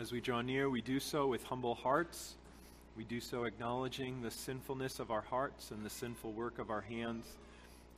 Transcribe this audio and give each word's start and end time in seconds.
As 0.00 0.12
we 0.12 0.20
draw 0.22 0.40
near, 0.40 0.70
we 0.70 0.80
do 0.80 0.98
so 0.98 1.26
with 1.26 1.44
humble 1.44 1.74
hearts. 1.74 2.36
We 2.96 3.04
do 3.04 3.20
so 3.20 3.44
acknowledging 3.44 4.22
the 4.22 4.30
sinfulness 4.30 4.98
of 4.98 5.10
our 5.10 5.20
hearts 5.20 5.72
and 5.72 5.84
the 5.84 5.90
sinful 5.90 6.32
work 6.32 6.58
of 6.58 6.70
our 6.70 6.80
hands. 6.80 7.26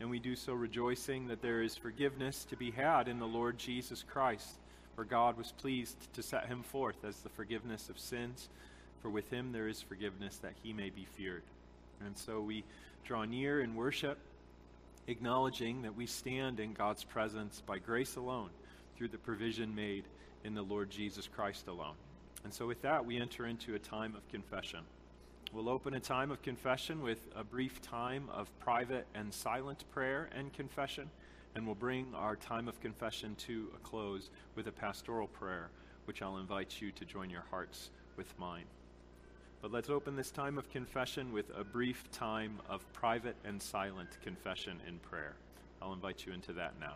And 0.01 0.11
we 0.11 0.19
do 0.19 0.35
so 0.35 0.53
rejoicing 0.53 1.29
that 1.29 1.43
there 1.43 1.63
is 1.63 1.77
forgiveness 1.77 2.45
to 2.51 2.57
be 2.57 2.73
had 2.73 3.07
in 3.07 3.21
the 3.21 3.27
Lord 3.27 3.57
Jesus 3.57 4.03
Christ, 4.03 4.49
for 4.97 5.05
God 5.05 5.39
was 5.39 5.53
pleased 5.53 6.13
to 6.15 6.25
set 6.25 6.47
him 6.47 6.65
forth 6.65 7.05
as 7.05 7.21
the 7.21 7.29
forgiveness 7.29 7.89
of 7.89 8.01
sins. 8.01 8.49
For 9.01 9.09
with 9.09 9.31
him 9.31 9.53
there 9.53 9.69
is 9.69 9.81
forgiveness 9.81 10.39
that 10.39 10.55
he 10.61 10.73
may 10.73 10.91
be 10.91 11.07
feared. 11.17 11.45
And 12.05 12.19
so 12.19 12.41
we 12.41 12.65
draw 13.05 13.25
near 13.25 13.61
in 13.61 13.77
worship, 13.77 14.19
acknowledging 15.07 15.83
that 15.83 15.97
we 15.97 16.07
stand 16.07 16.59
in 16.59 16.73
God's 16.73 17.05
presence 17.05 17.63
by 17.65 17.79
grace 17.79 18.17
alone, 18.17 18.51
through 18.97 19.09
the 19.09 19.19
provision 19.19 19.73
made 19.73 20.03
in 20.45 20.55
the 20.55 20.63
Lord 20.63 20.91
Jesus 20.91 21.29
Christ 21.29 21.69
alone. 21.69 21.95
And 22.45 22.53
so, 22.53 22.67
with 22.67 22.83
that, 22.83 23.05
we 23.05 23.21
enter 23.21 23.47
into 23.47 23.75
a 23.75 23.79
time 23.79 24.15
of 24.17 24.27
confession. 24.29 24.81
We'll 25.53 25.69
open 25.69 25.95
a 25.95 26.01
time 26.01 26.31
of 26.31 26.43
confession 26.43 27.03
with 27.03 27.29
a 27.37 27.45
brief 27.45 27.83
time 27.83 28.29
of 28.33 28.49
private 28.59 29.07
and 29.15 29.33
silent 29.33 29.85
prayer 29.93 30.29
and 30.35 30.53
confession, 30.53 31.11
and 31.55 31.67
we'll 31.67 31.75
bring 31.75 32.07
our 32.15 32.37
time 32.37 32.69
of 32.69 32.81
confession 32.81 33.35
to 33.47 33.69
a 33.77 33.79
close 33.87 34.31
with 34.57 34.67
a 34.67 34.73
pastoral 34.73 35.29
prayer, 35.29 35.69
which 36.07 36.23
I'll 36.23 36.39
invite 36.39 36.81
you 36.81 36.91
to 36.93 37.05
join 37.05 37.29
your 37.29 37.45
hearts 37.51 37.91
with 38.17 38.33
mine. 38.39 38.65
But 39.61 39.71
let's 39.71 39.91
open 39.91 40.17
this 40.17 40.31
time 40.31 40.59
of 40.59 40.69
confession 40.71 41.33
with 41.33 41.47
a 41.57 41.63
brief 41.63 42.11
time 42.11 42.59
of 42.69 42.91
private 42.93 43.37
and 43.45 43.63
silent 43.63 44.09
confession 44.23 44.81
in 44.89 44.99
prayer. 44.99 45.35
I'll 45.81 45.93
invite 45.93 46.27
you 46.27 46.33
into 46.33 46.55
that 46.55 46.75
now. 46.81 46.95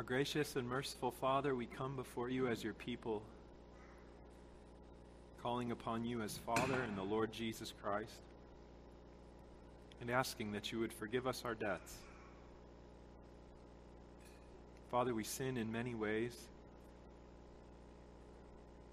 Our 0.00 0.04
gracious 0.04 0.56
and 0.56 0.66
merciful 0.66 1.10
Father, 1.10 1.54
we 1.54 1.66
come 1.66 1.94
before 1.94 2.30
you 2.30 2.48
as 2.48 2.64
your 2.64 2.72
people, 2.72 3.20
calling 5.42 5.72
upon 5.72 6.06
you 6.06 6.22
as 6.22 6.38
Father 6.38 6.80
and 6.88 6.96
the 6.96 7.02
Lord 7.02 7.30
Jesus 7.34 7.74
Christ, 7.82 8.14
and 10.00 10.10
asking 10.10 10.52
that 10.52 10.72
you 10.72 10.78
would 10.78 10.94
forgive 10.94 11.26
us 11.26 11.42
our 11.44 11.54
debts. 11.54 11.94
Father, 14.90 15.12
we 15.12 15.22
sin 15.22 15.58
in 15.58 15.70
many 15.70 15.94
ways. 15.94 16.34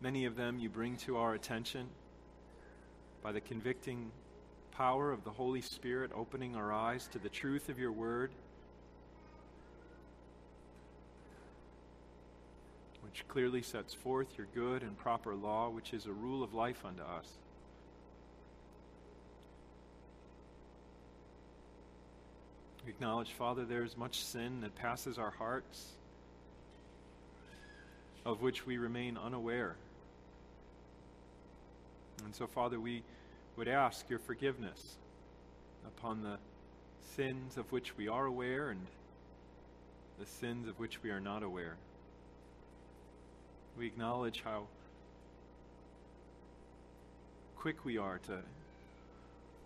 Many 0.02 0.26
of 0.26 0.36
them 0.36 0.60
you 0.60 0.68
bring 0.68 0.98
to 0.98 1.16
our 1.16 1.36
attention 1.36 1.88
by 3.24 3.32
the 3.32 3.40
convicting 3.40 4.12
power 4.72 5.14
of 5.14 5.24
the 5.24 5.32
Holy 5.32 5.62
Spirit, 5.62 6.12
opening 6.14 6.58
our 6.58 6.74
eyes 6.74 7.08
to 7.14 7.18
the 7.18 7.30
truth 7.30 7.70
of 7.70 7.80
your 7.80 7.94
word 7.94 8.32
which 13.10 13.28
clearly 13.28 13.62
sets 13.62 13.94
forth 13.94 14.28
your 14.38 14.48
good 14.54 14.82
and 14.82 14.98
proper 14.98 15.34
law, 15.34 15.70
which 15.70 15.94
is 15.94 16.06
a 16.06 16.12
rule 16.12 16.44
of 16.44 16.54
life 16.54 16.84
unto 16.86 17.02
us. 17.02 17.28
We 22.86 22.92
acknowledge, 22.92 23.32
Father, 23.32 23.66
there 23.66 23.84
is 23.84 23.98
much 23.98 24.24
sin 24.24 24.62
that 24.62 24.76
passes 24.76 25.18
our 25.18 25.32
hearts, 25.32 25.94
of 28.26 28.42
which 28.42 28.66
we 28.66 28.78
remain 28.78 29.18
unaware. 29.18 29.76
And 32.24 32.36
so, 32.36 32.48
Father, 32.48 32.80
we 32.80 33.04
would 33.56 33.68
ask 33.68 34.10
your 34.10 34.20
forgiveness 34.20 34.96
upon 35.86 36.24
the 36.24 36.38
sins 37.16 37.58
of 37.58 37.72
which 37.72 37.98
we 37.98 38.08
are 38.08 38.26
aware 38.26 38.70
and 38.70 38.82
the 40.20 40.26
sins 40.26 40.68
of 40.68 40.80
which 40.80 41.02
we 41.04 41.10
are 41.10 41.20
not 41.20 41.44
aware. 41.44 41.78
We 43.78 43.86
acknowledge 43.86 44.42
how 44.44 44.64
quick 47.56 47.86
we 47.86 48.00
are 48.00 48.18
to 48.26 48.40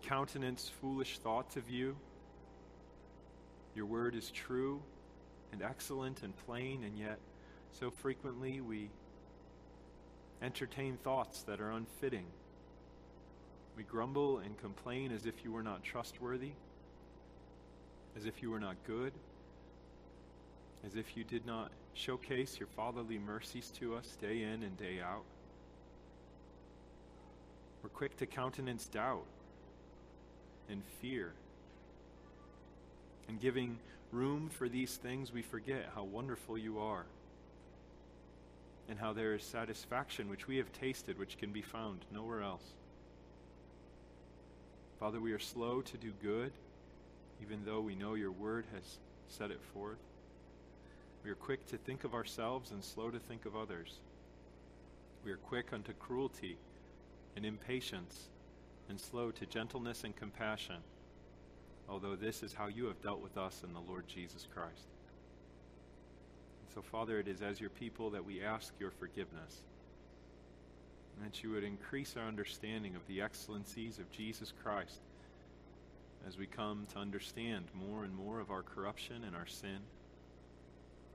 countenance 0.02 0.70
foolish 0.82 1.18
thoughts 1.18 1.56
of 1.56 1.70
you. 1.70 1.96
Your 3.74 3.86
word 3.86 4.14
is 4.14 4.30
true 4.30 4.82
and 5.50 5.62
excellent 5.62 6.22
and 6.22 6.36
plain, 6.44 6.84
and 6.84 6.98
yet 6.98 7.18
so 7.72 7.90
frequently 7.90 8.60
we 8.60 8.90
entertain 10.42 10.98
thoughts 10.98 11.42
that 11.44 11.58
are 11.58 11.70
unfitting. 11.70 12.26
We 13.78 13.82
grumble 13.84 14.40
and 14.40 14.58
complain 14.58 15.10
as 15.10 15.24
if 15.24 15.42
you 15.42 15.52
were 15.52 15.62
not 15.62 15.82
trustworthy, 15.82 16.52
as 18.14 18.26
if 18.26 18.42
you 18.42 18.50
were 18.50 18.60
not 18.60 18.76
good, 18.86 19.14
as 20.84 20.96
if 20.96 21.16
you 21.16 21.24
did 21.24 21.46
not 21.46 21.72
showcase 21.94 22.58
your 22.58 22.68
fatherly 22.68 23.18
mercies 23.18 23.70
to 23.78 23.94
us 23.94 24.16
day 24.20 24.42
in 24.42 24.62
and 24.62 24.76
day 24.76 25.00
out. 25.00 25.24
We're 27.82 27.90
quick 27.90 28.16
to 28.18 28.26
countenance 28.26 28.86
doubt 28.86 29.24
and 30.68 30.82
fear. 31.00 31.32
And 33.28 33.40
giving 33.40 33.78
room 34.10 34.48
for 34.48 34.68
these 34.68 34.96
things, 34.96 35.32
we 35.32 35.42
forget 35.42 35.90
how 35.94 36.04
wonderful 36.04 36.58
you 36.58 36.78
are 36.78 37.04
and 38.88 38.98
how 38.98 39.12
there 39.12 39.34
is 39.34 39.42
satisfaction 39.42 40.28
which 40.28 40.46
we 40.46 40.58
have 40.58 40.72
tasted, 40.72 41.18
which 41.18 41.38
can 41.38 41.50
be 41.50 41.62
found 41.62 42.00
nowhere 42.12 42.42
else. 42.42 42.74
Father, 45.00 45.20
we 45.20 45.32
are 45.32 45.38
slow 45.38 45.80
to 45.80 45.96
do 45.96 46.12
good, 46.22 46.52
even 47.40 47.64
though 47.64 47.80
we 47.80 47.94
know 47.94 48.14
your 48.14 48.30
word 48.30 48.64
has 48.74 48.98
set 49.28 49.50
it 49.50 49.60
forth. 49.72 49.98
We 51.24 51.30
are 51.30 51.36
quick 51.36 51.66
to 51.68 51.76
think 51.76 52.02
of 52.02 52.14
ourselves 52.14 52.72
and 52.72 52.82
slow 52.82 53.10
to 53.10 53.18
think 53.18 53.46
of 53.46 53.54
others. 53.54 54.00
We 55.24 55.30
are 55.30 55.36
quick 55.36 55.72
unto 55.72 55.92
cruelty 55.92 56.56
and 57.36 57.46
impatience 57.46 58.28
and 58.88 59.00
slow 59.00 59.30
to 59.30 59.46
gentleness 59.46 60.02
and 60.02 60.16
compassion, 60.16 60.78
although 61.88 62.16
this 62.16 62.42
is 62.42 62.52
how 62.52 62.66
you 62.66 62.86
have 62.86 63.00
dealt 63.02 63.22
with 63.22 63.38
us 63.38 63.62
in 63.64 63.72
the 63.72 63.80
Lord 63.80 64.08
Jesus 64.08 64.48
Christ. 64.52 64.88
And 66.60 66.74
so, 66.74 66.82
Father, 66.82 67.20
it 67.20 67.28
is 67.28 67.40
as 67.40 67.60
your 67.60 67.70
people 67.70 68.10
that 68.10 68.24
we 68.24 68.42
ask 68.42 68.72
your 68.80 68.90
forgiveness, 68.90 69.62
and 71.16 71.24
that 71.24 71.44
you 71.44 71.50
would 71.50 71.62
increase 71.62 72.16
our 72.16 72.26
understanding 72.26 72.96
of 72.96 73.06
the 73.06 73.22
excellencies 73.22 73.98
of 73.98 74.10
Jesus 74.10 74.52
Christ 74.64 75.00
as 76.26 76.36
we 76.36 76.46
come 76.46 76.86
to 76.92 76.98
understand 76.98 77.66
more 77.74 78.02
and 78.02 78.14
more 78.14 78.40
of 78.40 78.50
our 78.50 78.62
corruption 78.62 79.22
and 79.24 79.36
our 79.36 79.46
sin 79.46 79.78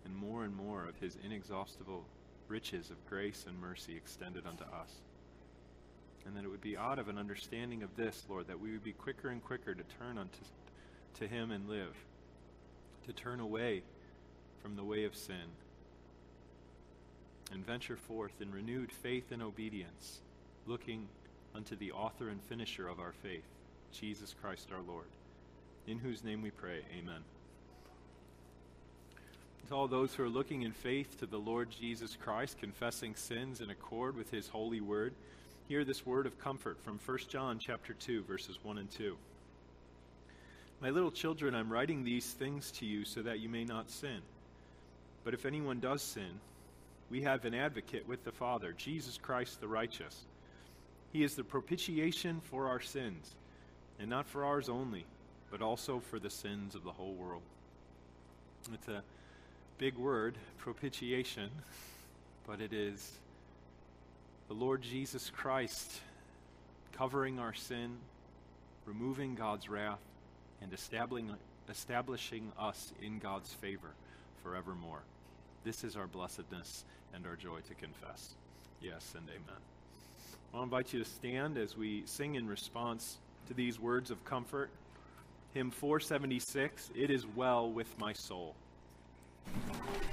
and 0.05 0.15
more 0.15 0.43
and 0.43 0.55
more 0.55 0.85
of 0.85 0.95
his 0.97 1.17
inexhaustible 1.23 2.05
riches 2.47 2.89
of 2.89 3.05
grace 3.09 3.45
and 3.47 3.59
mercy 3.59 3.95
extended 3.95 4.45
unto 4.45 4.63
us. 4.63 4.93
And 6.25 6.35
that 6.35 6.43
it 6.43 6.49
would 6.49 6.61
be 6.61 6.77
out 6.77 6.99
of 6.99 7.07
an 7.07 7.17
understanding 7.17 7.83
of 7.83 7.95
this, 7.95 8.25
Lord, 8.29 8.47
that 8.47 8.59
we 8.59 8.71
would 8.71 8.83
be 8.83 8.93
quicker 8.93 9.29
and 9.29 9.43
quicker 9.43 9.73
to 9.73 9.83
turn 9.99 10.17
unto 10.17 10.39
to 11.19 11.27
him 11.27 11.51
and 11.51 11.67
live, 11.67 11.95
to 13.07 13.13
turn 13.13 13.39
away 13.39 13.81
from 14.61 14.75
the 14.75 14.83
way 14.83 15.05
of 15.05 15.15
sin, 15.15 15.35
and 17.51 17.65
venture 17.65 17.97
forth 17.97 18.41
in 18.41 18.51
renewed 18.51 18.91
faith 18.91 19.31
and 19.31 19.41
obedience, 19.41 20.19
looking 20.65 21.07
unto 21.55 21.75
the 21.75 21.91
author 21.91 22.29
and 22.29 22.41
finisher 22.43 22.87
of 22.87 22.99
our 22.99 23.13
faith, 23.23 23.47
Jesus 23.91 24.35
Christ 24.41 24.67
our 24.71 24.81
Lord. 24.81 25.07
in 25.87 25.97
whose 25.97 26.23
name 26.23 26.41
we 26.41 26.51
pray. 26.51 26.81
Amen. 26.99 27.36
To 29.69 29.75
all 29.75 29.89
those 29.89 30.13
who 30.13 30.23
are 30.23 30.29
looking 30.29 30.61
in 30.61 30.71
faith 30.71 31.19
to 31.19 31.25
the 31.25 31.37
Lord 31.37 31.69
Jesus 31.69 32.15
Christ, 32.15 32.57
confessing 32.57 33.15
sins 33.15 33.59
in 33.59 33.69
accord 33.69 34.15
with 34.15 34.31
his 34.31 34.47
holy 34.47 34.79
word, 34.79 35.13
hear 35.67 35.83
this 35.83 36.05
word 36.05 36.25
of 36.25 36.39
comfort 36.39 36.77
from 36.85 36.97
1 37.05 37.17
John 37.27 37.59
chapter 37.59 37.93
2 37.93 38.23
verses 38.23 38.57
1 38.63 38.77
and 38.77 38.89
2. 38.89 39.17
My 40.79 40.89
little 40.89 41.11
children, 41.11 41.53
I'm 41.53 41.69
writing 41.69 42.05
these 42.05 42.31
things 42.31 42.71
to 42.73 42.85
you 42.85 43.03
so 43.03 43.21
that 43.23 43.41
you 43.41 43.49
may 43.49 43.65
not 43.65 43.89
sin. 43.89 44.21
But 45.25 45.33
if 45.33 45.45
anyone 45.45 45.81
does 45.81 46.01
sin, 46.01 46.39
we 47.11 47.23
have 47.23 47.43
an 47.43 47.53
advocate 47.53 48.07
with 48.07 48.23
the 48.23 48.31
Father, 48.31 48.73
Jesus 48.77 49.19
Christ 49.21 49.59
the 49.59 49.67
righteous. 49.67 50.23
He 51.11 51.23
is 51.23 51.35
the 51.35 51.43
propitiation 51.43 52.39
for 52.39 52.69
our 52.69 52.79
sins, 52.79 53.35
and 53.99 54.09
not 54.09 54.27
for 54.27 54.45
ours 54.45 54.69
only, 54.69 55.03
but 55.51 55.61
also 55.61 55.99
for 55.99 56.19
the 56.19 56.29
sins 56.29 56.73
of 56.73 56.85
the 56.85 56.91
whole 56.91 57.15
world. 57.15 57.41
It's 58.73 58.87
a 58.87 59.03
big 59.77 59.95
word, 59.95 60.35
propitiation, 60.57 61.51
but 62.47 62.61
it 62.61 62.73
is 62.73 63.11
the 64.47 64.53
Lord 64.53 64.81
Jesus 64.81 65.29
Christ 65.29 66.01
covering 66.93 67.37
our 67.37 67.53
sin, 67.53 67.97
removing 68.85 69.35
God's 69.35 69.69
wrath, 69.69 69.99
and 70.61 70.73
establishing, 70.73 71.35
establishing 71.69 72.51
us 72.57 72.91
in 73.03 73.19
God's 73.19 73.53
favor 73.53 73.91
forevermore. 74.41 75.03
This 75.63 75.83
is 75.83 75.95
our 75.95 76.07
blessedness 76.07 76.83
and 77.13 77.27
our 77.27 77.35
joy 77.35 77.59
to 77.67 77.75
confess. 77.75 78.33
Yes 78.81 79.13
and 79.15 79.27
amen. 79.29 79.61
I'll 80.55 80.63
invite 80.63 80.91
you 80.91 81.03
to 81.03 81.09
stand 81.09 81.57
as 81.57 81.77
we 81.77 82.01
sing 82.05 82.33
in 82.33 82.47
response 82.47 83.17
to 83.47 83.53
these 83.53 83.79
words 83.79 84.09
of 84.09 84.25
comfort. 84.25 84.71
Hymn 85.53 85.69
476 85.69 86.89
It 86.95 87.11
is 87.11 87.27
well 87.35 87.69
with 87.69 87.87
my 87.99 88.13
soul. 88.13 88.55
When 89.53 90.06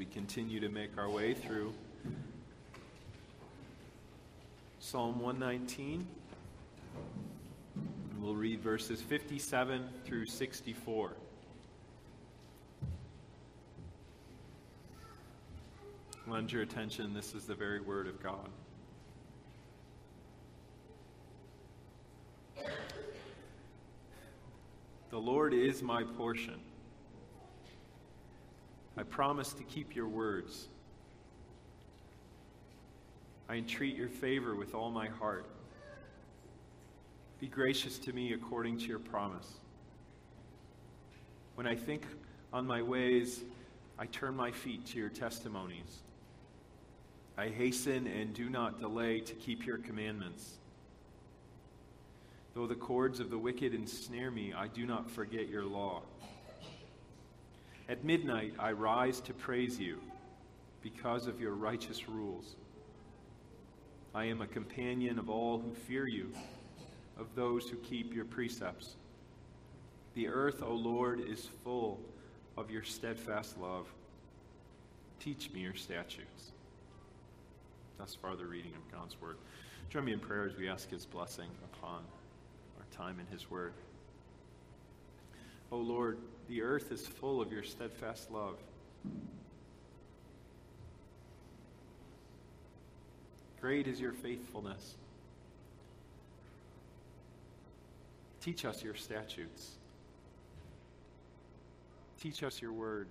we 0.00 0.06
continue 0.06 0.58
to 0.60 0.70
make 0.70 0.96
our 0.96 1.10
way 1.10 1.34
through 1.34 1.74
Psalm 4.78 5.20
119. 5.20 6.06
And 8.10 8.22
we'll 8.22 8.34
read 8.34 8.62
verses 8.62 9.02
57 9.02 9.86
through 10.06 10.24
64. 10.24 11.12
Lend 16.28 16.50
your 16.50 16.62
attention, 16.62 17.12
this 17.12 17.34
is 17.34 17.44
the 17.44 17.54
very 17.54 17.82
word 17.82 18.06
of 18.06 18.22
God. 18.22 18.48
The 25.10 25.18
Lord 25.18 25.52
is 25.52 25.82
my 25.82 26.04
portion. 26.04 26.58
I 29.00 29.02
promise 29.02 29.54
to 29.54 29.62
keep 29.62 29.96
your 29.96 30.06
words. 30.06 30.68
I 33.48 33.54
entreat 33.54 33.96
your 33.96 34.10
favor 34.10 34.54
with 34.54 34.74
all 34.74 34.90
my 34.90 35.08
heart. 35.08 35.46
Be 37.40 37.46
gracious 37.46 37.98
to 38.00 38.12
me 38.12 38.34
according 38.34 38.76
to 38.80 38.84
your 38.84 38.98
promise. 38.98 39.54
When 41.54 41.66
I 41.66 41.74
think 41.74 42.02
on 42.52 42.66
my 42.66 42.82
ways, 42.82 43.40
I 43.98 44.04
turn 44.04 44.36
my 44.36 44.50
feet 44.50 44.84
to 44.88 44.98
your 44.98 45.08
testimonies. 45.08 46.00
I 47.38 47.48
hasten 47.48 48.06
and 48.06 48.34
do 48.34 48.50
not 48.50 48.80
delay 48.80 49.20
to 49.20 49.32
keep 49.32 49.64
your 49.64 49.78
commandments. 49.78 50.58
Though 52.54 52.66
the 52.66 52.74
cords 52.74 53.18
of 53.18 53.30
the 53.30 53.38
wicked 53.38 53.72
ensnare 53.72 54.30
me, 54.30 54.52
I 54.52 54.66
do 54.66 54.84
not 54.84 55.10
forget 55.10 55.48
your 55.48 55.64
law. 55.64 56.02
At 57.90 58.04
midnight, 58.04 58.54
I 58.56 58.70
rise 58.70 59.20
to 59.22 59.34
praise 59.34 59.80
you 59.80 59.98
because 60.80 61.26
of 61.26 61.40
your 61.40 61.54
righteous 61.54 62.08
rules. 62.08 62.54
I 64.14 64.26
am 64.26 64.42
a 64.42 64.46
companion 64.46 65.18
of 65.18 65.28
all 65.28 65.58
who 65.58 65.74
fear 65.74 66.06
you, 66.06 66.30
of 67.18 67.26
those 67.34 67.68
who 67.68 67.76
keep 67.78 68.14
your 68.14 68.26
precepts. 68.26 68.94
The 70.14 70.28
earth, 70.28 70.62
O 70.62 70.72
Lord, 70.72 71.20
is 71.28 71.48
full 71.64 71.98
of 72.56 72.70
your 72.70 72.84
steadfast 72.84 73.58
love. 73.58 73.88
Teach 75.18 75.50
me 75.50 75.62
your 75.62 75.74
statutes. 75.74 76.52
Thus 77.98 78.14
far, 78.14 78.36
the 78.36 78.46
reading 78.46 78.72
of 78.76 78.96
God's 78.96 79.20
word. 79.20 79.36
Join 79.88 80.04
me 80.04 80.12
in 80.12 80.20
prayer 80.20 80.44
as 80.44 80.56
we 80.56 80.68
ask 80.68 80.88
his 80.88 81.06
blessing 81.06 81.50
upon 81.64 82.04
our 82.78 82.86
time 82.96 83.18
in 83.18 83.26
His 83.36 83.50
Word. 83.50 83.72
O 85.72 85.76
Lord, 85.78 86.18
the 86.48 86.62
earth 86.62 86.90
is 86.90 87.06
full 87.06 87.40
of 87.40 87.52
your 87.52 87.62
steadfast 87.62 88.30
love. 88.30 88.56
Great 93.60 93.86
is 93.86 94.00
your 94.00 94.12
faithfulness. 94.12 94.94
Teach 98.40 98.64
us 98.64 98.82
your 98.82 98.94
statutes. 98.94 99.72
Teach 102.20 102.42
us 102.42 102.60
your 102.60 102.72
word. 102.72 103.06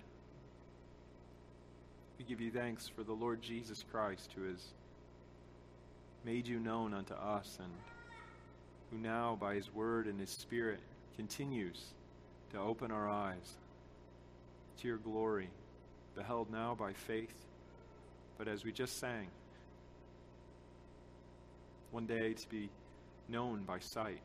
We 2.18 2.24
give 2.24 2.40
you 2.40 2.50
thanks 2.50 2.88
for 2.88 3.04
the 3.04 3.12
Lord 3.12 3.40
Jesus 3.40 3.84
Christ 3.90 4.30
who 4.36 4.48
has 4.48 4.62
made 6.24 6.46
you 6.46 6.58
known 6.58 6.92
unto 6.92 7.14
us 7.14 7.58
and 7.60 7.72
who 8.90 8.98
now, 8.98 9.38
by 9.40 9.54
his 9.54 9.72
word 9.72 10.06
and 10.06 10.20
his 10.20 10.30
spirit, 10.30 10.80
continues 11.16 11.80
to 12.52 12.58
open 12.58 12.90
our 12.90 13.08
eyes 13.08 13.56
to 14.80 14.88
your 14.88 14.96
glory, 14.96 15.48
beheld 16.14 16.50
now 16.50 16.74
by 16.74 16.92
faith, 16.92 17.34
but 18.38 18.48
as 18.48 18.64
we 18.64 18.72
just 18.72 18.98
sang, 18.98 19.28
one 21.90 22.06
day 22.06 22.32
to 22.32 22.48
be 22.48 22.68
known 23.28 23.62
by 23.62 23.78
sight, 23.78 24.20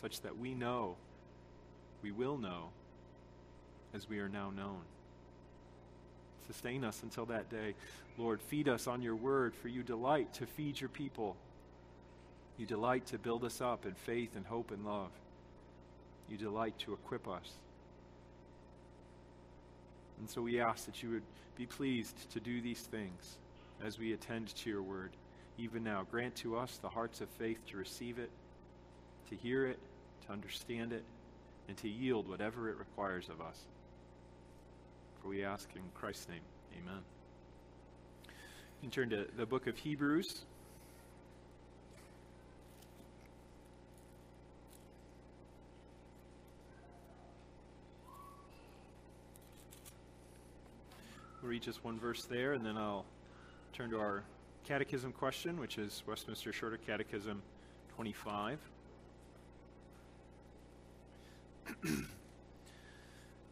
such 0.00 0.20
that 0.22 0.38
we 0.38 0.54
know, 0.54 0.96
we 2.02 2.10
will 2.10 2.38
know, 2.38 2.68
as 3.92 4.08
we 4.08 4.18
are 4.18 4.28
now 4.28 4.50
known. 4.50 4.80
Sustain 6.46 6.84
us 6.84 7.02
until 7.02 7.26
that 7.26 7.50
day. 7.50 7.74
Lord, 8.18 8.40
feed 8.42 8.68
us 8.68 8.86
on 8.86 9.02
your 9.02 9.16
word, 9.16 9.54
for 9.54 9.68
you 9.68 9.82
delight 9.82 10.34
to 10.34 10.46
feed 10.46 10.80
your 10.80 10.90
people. 10.90 11.36
You 12.58 12.66
delight 12.66 13.06
to 13.06 13.18
build 13.18 13.44
us 13.44 13.60
up 13.60 13.86
in 13.86 13.94
faith 13.94 14.36
and 14.36 14.46
hope 14.46 14.70
and 14.70 14.84
love. 14.84 15.10
You 16.28 16.36
delight 16.36 16.78
to 16.80 16.92
equip 16.92 17.28
us. 17.28 17.50
And 20.18 20.28
so 20.28 20.40
we 20.40 20.60
ask 20.60 20.86
that 20.86 21.02
you 21.02 21.10
would 21.10 21.22
be 21.56 21.66
pleased 21.66 22.30
to 22.32 22.40
do 22.40 22.60
these 22.60 22.80
things 22.80 23.38
as 23.84 23.98
we 23.98 24.12
attend 24.12 24.54
to 24.56 24.70
your 24.70 24.82
word. 24.82 25.10
Even 25.58 25.84
now, 25.84 26.06
grant 26.10 26.34
to 26.36 26.56
us 26.56 26.78
the 26.78 26.88
hearts 26.88 27.20
of 27.20 27.28
faith 27.30 27.58
to 27.68 27.76
receive 27.76 28.18
it, 28.18 28.30
to 29.30 29.36
hear 29.36 29.66
it, 29.66 29.78
to 30.26 30.32
understand 30.32 30.92
it, 30.92 31.04
and 31.68 31.76
to 31.78 31.88
yield 31.88 32.28
whatever 32.28 32.68
it 32.68 32.78
requires 32.78 33.28
of 33.28 33.40
us. 33.40 33.58
For 35.22 35.28
we 35.28 35.44
ask 35.44 35.68
in 35.74 35.82
Christ's 35.94 36.28
name, 36.28 36.40
amen. 36.82 37.00
You 38.26 38.32
can 38.82 38.90
turn 38.90 39.10
to 39.10 39.26
the 39.36 39.46
book 39.46 39.66
of 39.66 39.76
Hebrews. 39.76 40.44
Read 51.48 51.62
just 51.62 51.84
one 51.84 51.98
verse 51.98 52.24
there, 52.24 52.54
and 52.54 52.64
then 52.64 52.78
I'll 52.78 53.04
turn 53.74 53.90
to 53.90 53.98
our 53.98 54.22
catechism 54.64 55.12
question, 55.12 55.60
which 55.60 55.76
is 55.76 56.02
Westminster 56.06 56.54
Shorter 56.54 56.78
Catechism 56.78 57.42
25. 57.96 58.58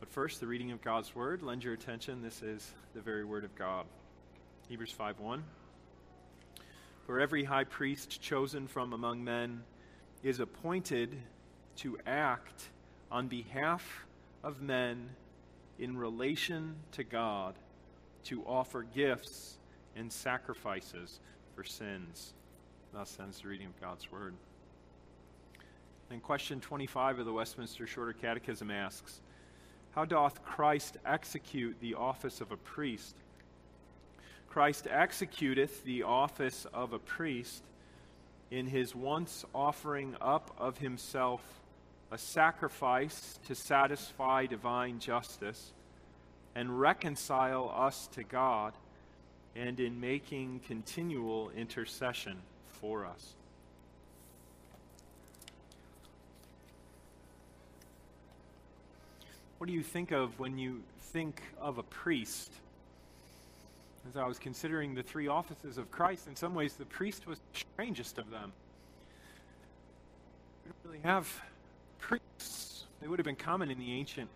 but 0.00 0.08
first, 0.08 0.40
the 0.40 0.46
reading 0.46 0.70
of 0.70 0.80
God's 0.80 1.14
Word. 1.14 1.42
Lend 1.42 1.62
your 1.64 1.75
attention. 1.75 2.22
This 2.22 2.40
is 2.40 2.72
the 2.94 3.02
very 3.02 3.26
Word 3.26 3.44
of 3.44 3.54
God. 3.56 3.84
Hebrews 4.68 4.92
5 4.92 5.20
1. 5.20 5.44
For 7.06 7.20
every 7.20 7.44
high 7.44 7.64
priest 7.64 8.22
chosen 8.22 8.68
from 8.68 8.94
among 8.94 9.22
men 9.22 9.64
is 10.22 10.40
appointed 10.40 11.14
to 11.76 11.99
act 12.06 12.70
on 13.11 13.28
behalf 13.28 14.06
of 14.42 14.62
men 14.62 15.11
in 15.78 15.99
relation 15.99 16.76
to 16.92 17.04
God 17.04 17.54
to 18.25 18.45
offer 18.47 18.83
gifts 18.83 19.59
and 19.97 20.12
sacrifices 20.12 21.21
for 21.55 21.64
sins. 21.64 22.35
Thus 22.93 23.19
ends 23.21 23.41
the 23.41 23.49
reading 23.49 23.67
of 23.67 23.81
God's 23.81 24.11
Word. 24.11 24.35
And 26.11 26.23
question 26.23 26.61
25 26.61 27.21
of 27.21 27.26
the 27.26 27.33
Westminster 27.33 27.87
Shorter 27.87 28.12
Catechism 28.12 28.71
asks 28.71 29.21
How 29.93 30.05
doth 30.05 30.45
Christ 30.45 30.99
execute 31.07 31.76
the 31.81 31.95
office 31.95 32.41
of 32.41 32.52
a 32.52 32.57
priest? 32.57 33.17
Christ 34.50 34.87
executeth 34.87 35.83
the 35.85 36.02
office 36.02 36.67
of 36.75 36.93
a 36.93 36.99
priest 36.99 37.62
in 38.50 38.67
his 38.67 38.95
once 38.95 39.47
offering 39.55 40.14
up 40.21 40.55
of 40.59 40.76
himself 40.76 41.41
a 42.11 42.19
sacrifice 42.19 43.38
to 43.47 43.55
satisfy 43.55 44.45
divine 44.45 44.99
justice 44.99 45.73
and 46.54 46.78
reconcile 46.78 47.73
us 47.76 48.09
to 48.09 48.23
God, 48.23 48.75
and 49.54 49.78
in 49.80 50.00
making 50.00 50.61
continual 50.66 51.50
intercession 51.56 52.38
for 52.80 53.04
us. 53.04 53.35
What 59.59 59.66
do 59.68 59.73
you 59.73 59.82
think 59.82 60.11
of 60.11 60.38
when 60.40 60.59
you 60.59 60.82
think 60.99 61.40
of 61.61 61.78
a 61.78 61.82
priest? 61.85 62.50
As 64.09 64.16
I 64.16 64.26
was 64.26 64.38
considering 64.38 64.94
the 64.94 65.02
three 65.04 65.28
offices 65.28 65.78
of 65.78 65.90
Christ, 65.90 66.26
in 66.26 66.35
some 66.35 66.54
ways 66.54 66.73
the 66.75 66.85
priest 66.85 67.26
was 67.26 67.38
the 67.38 67.61
strangest 67.61 68.18
of 68.18 68.30
them. 68.30 68.52
We 70.64 70.73
don't 70.73 70.92
really 70.92 71.04
have 71.04 71.32
priests. 72.00 72.87
They 73.00 73.06
would 73.06 73.21
have 73.21 73.25
been 73.26 73.37
common 73.37 73.71
in 73.71 73.78
the 73.78 73.92
ancient 73.92 74.28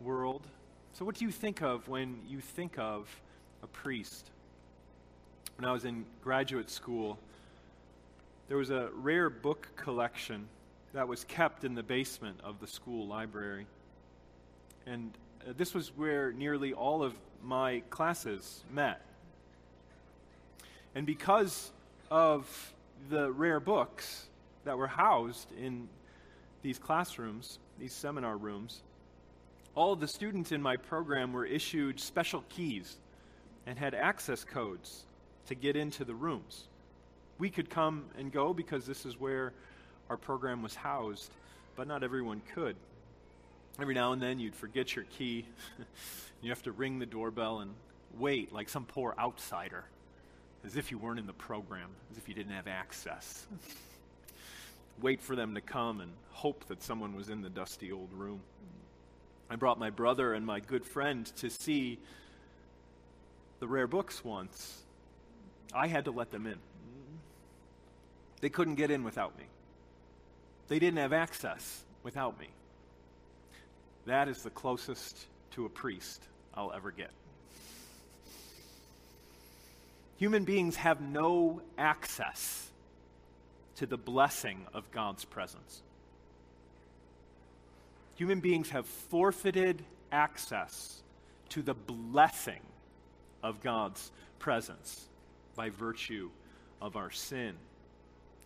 world. 0.00 0.42
So, 0.94 1.06
what 1.06 1.14
do 1.14 1.24
you 1.24 1.30
think 1.30 1.62
of 1.62 1.88
when 1.88 2.18
you 2.28 2.40
think 2.40 2.78
of 2.78 3.08
a 3.62 3.66
priest? 3.66 4.30
When 5.56 5.66
I 5.66 5.72
was 5.72 5.86
in 5.86 6.04
graduate 6.22 6.68
school, 6.68 7.18
there 8.48 8.58
was 8.58 8.68
a 8.68 8.90
rare 8.94 9.30
book 9.30 9.68
collection 9.74 10.46
that 10.92 11.08
was 11.08 11.24
kept 11.24 11.64
in 11.64 11.74
the 11.74 11.82
basement 11.82 12.38
of 12.44 12.60
the 12.60 12.66
school 12.66 13.06
library. 13.06 13.66
And 14.86 15.12
uh, 15.48 15.54
this 15.56 15.72
was 15.72 15.96
where 15.96 16.30
nearly 16.32 16.74
all 16.74 17.02
of 17.02 17.14
my 17.42 17.82
classes 17.88 18.62
met. 18.70 19.00
And 20.94 21.06
because 21.06 21.72
of 22.10 22.74
the 23.08 23.32
rare 23.32 23.60
books 23.60 24.26
that 24.64 24.76
were 24.76 24.88
housed 24.88 25.48
in 25.58 25.88
these 26.60 26.78
classrooms, 26.78 27.58
these 27.78 27.94
seminar 27.94 28.36
rooms, 28.36 28.82
all 29.74 29.92
of 29.92 30.00
the 30.00 30.08
students 30.08 30.52
in 30.52 30.60
my 30.60 30.76
program 30.76 31.32
were 31.32 31.46
issued 31.46 31.98
special 31.98 32.44
keys 32.48 32.96
and 33.66 33.78
had 33.78 33.94
access 33.94 34.44
codes 34.44 35.04
to 35.46 35.54
get 35.54 35.76
into 35.76 36.04
the 36.04 36.14
rooms. 36.14 36.64
We 37.38 37.48
could 37.50 37.70
come 37.70 38.04
and 38.18 38.30
go 38.30 38.52
because 38.52 38.86
this 38.86 39.06
is 39.06 39.18
where 39.18 39.52
our 40.10 40.16
program 40.16 40.62
was 40.62 40.74
housed, 40.74 41.30
but 41.74 41.86
not 41.86 42.02
everyone 42.02 42.42
could. 42.54 42.76
Every 43.80 43.94
now 43.94 44.12
and 44.12 44.20
then 44.20 44.38
you'd 44.38 44.54
forget 44.54 44.94
your 44.94 45.06
key. 45.16 45.46
you 46.42 46.50
have 46.50 46.62
to 46.64 46.72
ring 46.72 46.98
the 46.98 47.06
doorbell 47.06 47.60
and 47.60 47.72
wait 48.18 48.52
like 48.52 48.68
some 48.68 48.84
poor 48.84 49.14
outsider, 49.18 49.84
as 50.66 50.76
if 50.76 50.90
you 50.90 50.98
weren't 50.98 51.18
in 51.18 51.26
the 51.26 51.32
program, 51.32 51.88
as 52.10 52.18
if 52.18 52.28
you 52.28 52.34
didn't 52.34 52.52
have 52.52 52.68
access. 52.68 53.46
wait 55.00 55.22
for 55.22 55.34
them 55.34 55.54
to 55.54 55.62
come 55.62 56.00
and 56.00 56.12
hope 56.30 56.66
that 56.66 56.82
someone 56.82 57.16
was 57.16 57.30
in 57.30 57.40
the 57.40 57.48
dusty 57.48 57.90
old 57.90 58.12
room. 58.12 58.40
I 59.52 59.56
brought 59.56 59.78
my 59.78 59.90
brother 59.90 60.32
and 60.32 60.46
my 60.46 60.60
good 60.60 60.86
friend 60.86 61.26
to 61.36 61.50
see 61.50 61.98
the 63.60 63.68
rare 63.68 63.86
books 63.86 64.24
once. 64.24 64.80
I 65.74 65.88
had 65.88 66.06
to 66.06 66.10
let 66.10 66.30
them 66.30 66.46
in. 66.46 66.56
They 68.40 68.48
couldn't 68.48 68.76
get 68.76 68.90
in 68.90 69.04
without 69.04 69.36
me. 69.36 69.44
They 70.68 70.78
didn't 70.78 71.00
have 71.00 71.12
access 71.12 71.84
without 72.02 72.40
me. 72.40 72.48
That 74.06 74.26
is 74.26 74.42
the 74.42 74.48
closest 74.48 75.26
to 75.50 75.66
a 75.66 75.68
priest 75.68 76.22
I'll 76.54 76.72
ever 76.72 76.90
get. 76.90 77.10
Human 80.16 80.44
beings 80.44 80.76
have 80.76 81.02
no 81.02 81.60
access 81.76 82.70
to 83.76 83.84
the 83.84 83.98
blessing 83.98 84.64
of 84.72 84.90
God's 84.92 85.26
presence. 85.26 85.82
Human 88.16 88.40
beings 88.40 88.70
have 88.70 88.86
forfeited 88.86 89.84
access 90.10 91.02
to 91.50 91.62
the 91.62 91.74
blessing 91.74 92.60
of 93.42 93.60
God's 93.60 94.10
presence 94.38 95.06
by 95.54 95.70
virtue 95.70 96.30
of 96.80 96.96
our 96.96 97.10
sin. 97.10 97.54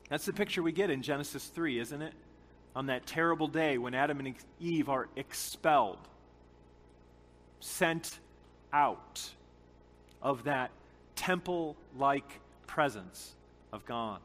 That's 0.08 0.26
the 0.26 0.32
picture 0.32 0.62
we 0.62 0.72
get 0.72 0.90
in 0.90 1.02
Genesis 1.02 1.44
3, 1.46 1.78
isn't 1.80 2.02
it? 2.02 2.14
On 2.74 2.86
that 2.86 3.06
terrible 3.06 3.48
day 3.48 3.78
when 3.78 3.94
Adam 3.94 4.20
and 4.20 4.34
Eve 4.60 4.88
are 4.88 5.08
expelled, 5.16 5.98
sent 7.60 8.18
out 8.72 9.30
of 10.22 10.44
that 10.44 10.70
temple 11.16 11.76
like 11.98 12.40
presence 12.66 13.34
of 13.72 13.84
God, 13.86 14.20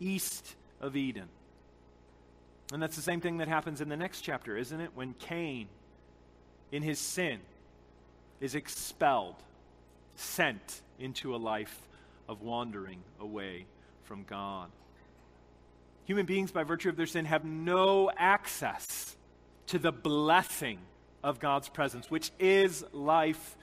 east 0.00 0.54
of 0.80 0.96
Eden. 0.96 1.28
And 2.72 2.82
that's 2.82 2.96
the 2.96 3.02
same 3.02 3.20
thing 3.20 3.38
that 3.38 3.48
happens 3.48 3.80
in 3.80 3.88
the 3.88 3.96
next 3.96 4.22
chapter, 4.22 4.56
isn't 4.56 4.80
it? 4.80 4.90
When 4.94 5.14
Cain, 5.14 5.68
in 6.72 6.82
his 6.82 6.98
sin, 6.98 7.40
is 8.40 8.54
expelled, 8.54 9.36
sent 10.16 10.82
into 10.98 11.34
a 11.34 11.38
life 11.38 11.78
of 12.28 12.42
wandering 12.42 13.02
away 13.20 13.66
from 14.04 14.24
God. 14.24 14.70
Human 16.04 16.26
beings, 16.26 16.50
by 16.50 16.62
virtue 16.64 16.88
of 16.88 16.96
their 16.96 17.06
sin, 17.06 17.24
have 17.24 17.44
no 17.44 18.10
access 18.16 19.16
to 19.68 19.78
the 19.78 19.92
blessing 19.92 20.78
of 21.22 21.40
God's 21.40 21.68
presence, 21.68 22.10
which 22.10 22.30
is 22.38 22.84
life 22.92 23.56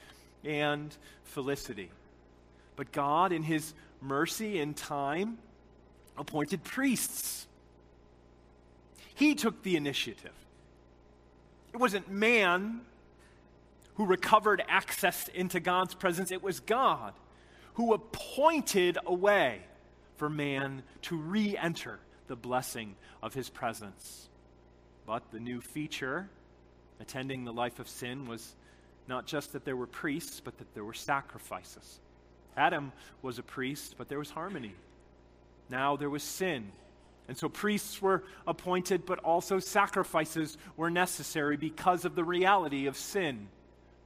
and 0.43 0.95
felicity. 1.23 1.89
But 2.75 2.91
God, 2.91 3.31
in 3.31 3.43
His 3.43 3.73
mercy 4.01 4.59
and 4.59 4.75
time, 4.75 5.37
appointed 6.17 6.63
priests. 6.63 7.47
He 9.15 9.35
took 9.35 9.63
the 9.63 9.75
initiative. 9.75 10.33
It 11.73 11.77
wasn't 11.77 12.09
man 12.09 12.81
who 13.95 14.05
recovered 14.05 14.63
access 14.67 15.27
into 15.29 15.59
God's 15.59 15.93
presence, 15.93 16.31
it 16.31 16.41
was 16.43 16.59
God 16.59 17.13
who 17.75 17.93
appointed 17.93 18.97
a 19.05 19.13
way 19.13 19.61
for 20.17 20.29
man 20.29 20.83
to 21.03 21.15
re 21.15 21.57
enter 21.57 21.99
the 22.27 22.35
blessing 22.35 22.95
of 23.21 23.33
his 23.33 23.49
presence. 23.49 24.29
But 25.05 25.31
the 25.31 25.39
new 25.39 25.61
feature 25.61 26.29
attending 26.99 27.43
the 27.43 27.53
life 27.53 27.79
of 27.79 27.87
sin 27.87 28.27
was 28.27 28.55
not 29.07 29.25
just 29.25 29.53
that 29.53 29.65
there 29.65 29.75
were 29.75 29.87
priests, 29.87 30.39
but 30.39 30.57
that 30.59 30.73
there 30.73 30.83
were 30.83 30.93
sacrifices. 30.93 31.99
Adam 32.55 32.91
was 33.21 33.39
a 33.39 33.43
priest, 33.43 33.95
but 33.97 34.09
there 34.09 34.19
was 34.19 34.29
harmony. 34.29 34.75
Now 35.69 35.95
there 35.95 36.09
was 36.09 36.23
sin. 36.23 36.71
And 37.27 37.37
so 37.37 37.47
priests 37.47 38.01
were 38.01 38.23
appointed, 38.45 39.05
but 39.05 39.19
also 39.19 39.59
sacrifices 39.59 40.57
were 40.75 40.89
necessary 40.89 41.55
because 41.55 42.03
of 42.03 42.15
the 42.15 42.23
reality 42.23 42.87
of 42.87 42.97
sin, 42.97 43.47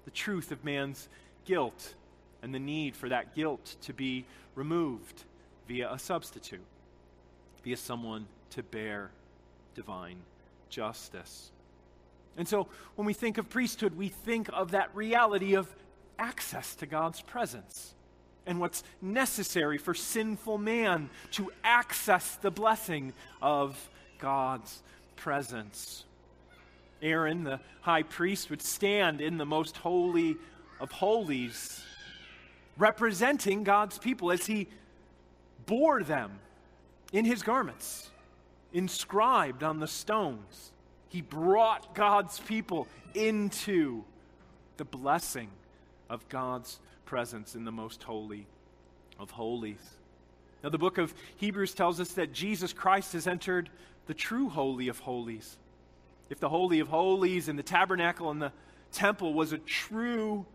the 0.05 0.11
truth 0.11 0.51
of 0.51 0.63
man's 0.63 1.09
guilt, 1.45 1.95
and 2.43 2.53
the 2.53 2.59
need 2.59 2.95
for 2.95 3.09
that 3.09 3.35
guilt 3.35 3.75
to 3.81 3.93
be 3.93 4.25
removed 4.55 5.23
via 5.67 5.91
a 5.91 5.97
substitute 5.97 6.61
via 7.65 7.75
someone 7.75 8.27
to 8.51 8.63
bear 8.63 9.09
divine 9.73 10.17
justice. 10.69 11.51
And 12.37 12.47
so 12.47 12.67
when 12.95 13.05
we 13.07 13.13
think 13.13 13.37
of 13.37 13.49
priesthood, 13.49 13.97
we 13.97 14.07
think 14.07 14.49
of 14.53 14.71
that 14.71 14.95
reality 14.95 15.55
of 15.55 15.67
access 16.19 16.75
to 16.75 16.85
God's 16.85 17.21
presence 17.21 17.94
and 18.45 18.59
what's 18.59 18.83
necessary 19.01 19.77
for 19.77 19.93
sinful 19.93 20.57
man 20.57 21.09
to 21.31 21.51
access 21.63 22.35
the 22.35 22.51
blessing 22.51 23.13
of 23.41 23.89
God's 24.19 24.81
presence. 25.15 26.03
Aaron, 27.01 27.43
the 27.43 27.59
high 27.81 28.03
priest, 28.03 28.49
would 28.49 28.61
stand 28.61 29.21
in 29.21 29.37
the 29.37 29.45
most 29.45 29.77
holy 29.77 30.37
of 30.79 30.91
holies, 30.91 31.83
representing 32.77 33.63
God's 33.63 33.97
people 33.97 34.31
as 34.31 34.45
he 34.45 34.67
bore 35.65 36.03
them 36.03 36.39
in 37.11 37.25
his 37.25 37.43
garments, 37.43 38.09
inscribed 38.73 39.63
on 39.63 39.79
the 39.79 39.87
stones. 39.87 40.71
He 41.09 41.21
brought 41.21 41.95
God's 41.95 42.39
people 42.39 42.87
into 43.13 44.03
the 44.77 44.85
blessing 44.85 45.49
of 46.09 46.27
God's 46.27 46.79
presence 47.05 47.55
in 47.55 47.65
the 47.65 47.71
most 47.71 48.03
holy 48.03 48.47
of 49.19 49.31
holies. 49.31 49.79
Now, 50.63 50.69
the 50.69 50.77
book 50.77 50.97
of 50.97 51.13
Hebrews 51.37 51.73
tells 51.73 51.99
us 51.99 52.13
that 52.13 52.33
Jesus 52.33 52.73
Christ 52.73 53.13
has 53.13 53.27
entered 53.27 53.69
the 54.07 54.13
true 54.13 54.49
Holy 54.49 54.87
of 54.87 54.99
Holies. 54.99 55.57
If 56.29 56.39
the 56.39 56.49
Holy 56.49 56.79
of 56.79 56.87
Holies 56.87 57.47
and 57.47 57.57
the 57.57 57.63
tabernacle 57.63 58.31
and 58.31 58.41
the 58.41 58.51
temple 58.91 59.33
was 59.33 59.51
a 59.51 59.59
true 59.59 60.45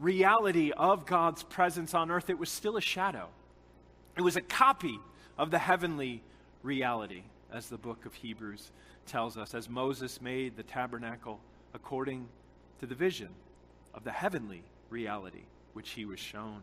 reality 0.00 0.72
of 0.72 1.06
God's 1.06 1.44
presence 1.44 1.94
on 1.94 2.10
earth, 2.10 2.30
it 2.30 2.38
was 2.38 2.50
still 2.50 2.76
a 2.76 2.80
shadow. 2.80 3.28
It 4.16 4.22
was 4.22 4.36
a 4.36 4.40
copy 4.40 4.98
of 5.38 5.50
the 5.50 5.58
heavenly 5.58 6.22
reality, 6.62 7.22
as 7.52 7.68
the 7.68 7.78
book 7.78 8.04
of 8.06 8.14
Hebrews 8.14 8.70
tells 9.06 9.36
us, 9.36 9.54
as 9.54 9.68
Moses 9.68 10.20
made 10.20 10.56
the 10.56 10.62
tabernacle 10.62 11.40
according 11.74 12.28
to 12.80 12.86
the 12.86 12.94
vision 12.94 13.28
of 13.94 14.04
the 14.04 14.10
heavenly 14.10 14.62
reality 14.92 15.42
which 15.72 15.90
he 15.90 16.04
was 16.04 16.20
shown. 16.20 16.62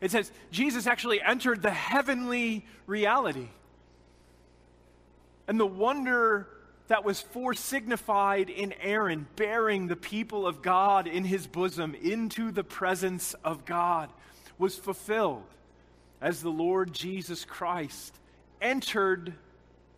It 0.00 0.10
says 0.10 0.30
Jesus 0.50 0.86
actually 0.86 1.20
entered 1.20 1.62
the 1.62 1.70
heavenly 1.70 2.64
reality. 2.86 3.48
And 5.48 5.58
the 5.58 5.66
wonder 5.66 6.48
that 6.88 7.04
was 7.04 7.24
foresignified 7.34 8.48
in 8.48 8.72
Aaron 8.80 9.26
bearing 9.36 9.86
the 9.86 9.96
people 9.96 10.46
of 10.46 10.62
God 10.62 11.06
in 11.06 11.24
his 11.24 11.46
bosom 11.46 11.94
into 12.00 12.52
the 12.52 12.62
presence 12.62 13.34
of 13.44 13.64
God 13.64 14.10
was 14.58 14.76
fulfilled 14.76 15.44
as 16.20 16.42
the 16.42 16.50
Lord 16.50 16.92
Jesus 16.92 17.44
Christ 17.44 18.14
entered 18.60 19.34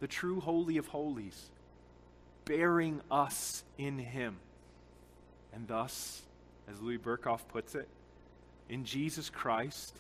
the 0.01 0.07
true 0.07 0.41
Holy 0.41 0.77
of 0.77 0.87
Holies, 0.87 1.51
bearing 2.45 3.01
us 3.11 3.63
in 3.77 3.99
Him. 3.99 4.37
And 5.53 5.67
thus, 5.67 6.23
as 6.71 6.81
Louis 6.81 6.99
Berkhof 6.99 7.41
puts 7.49 7.75
it, 7.75 7.89
in 8.69 8.85
Jesus 8.85 9.31
Christ, 9.31 9.95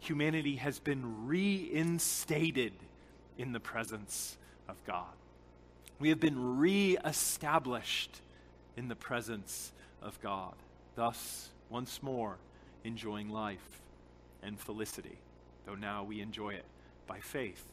humanity 0.00 0.56
has 0.56 0.78
been 0.78 1.26
reinstated 1.26 2.72
in 3.38 3.52
the 3.52 3.60
presence 3.60 4.36
of 4.68 4.76
God. 4.86 5.06
We 5.98 6.10
have 6.10 6.20
been 6.20 6.58
reestablished 6.58 8.20
in 8.76 8.88
the 8.88 8.96
presence 8.96 9.72
of 10.02 10.20
God, 10.20 10.54
thus, 10.94 11.48
once 11.70 12.02
more, 12.02 12.36
enjoying 12.84 13.30
life 13.30 13.80
and 14.42 14.58
felicity, 14.58 15.18
though 15.66 15.74
now 15.74 16.04
we 16.04 16.20
enjoy 16.20 16.50
it 16.50 16.64
by 17.06 17.18
faith 17.18 17.64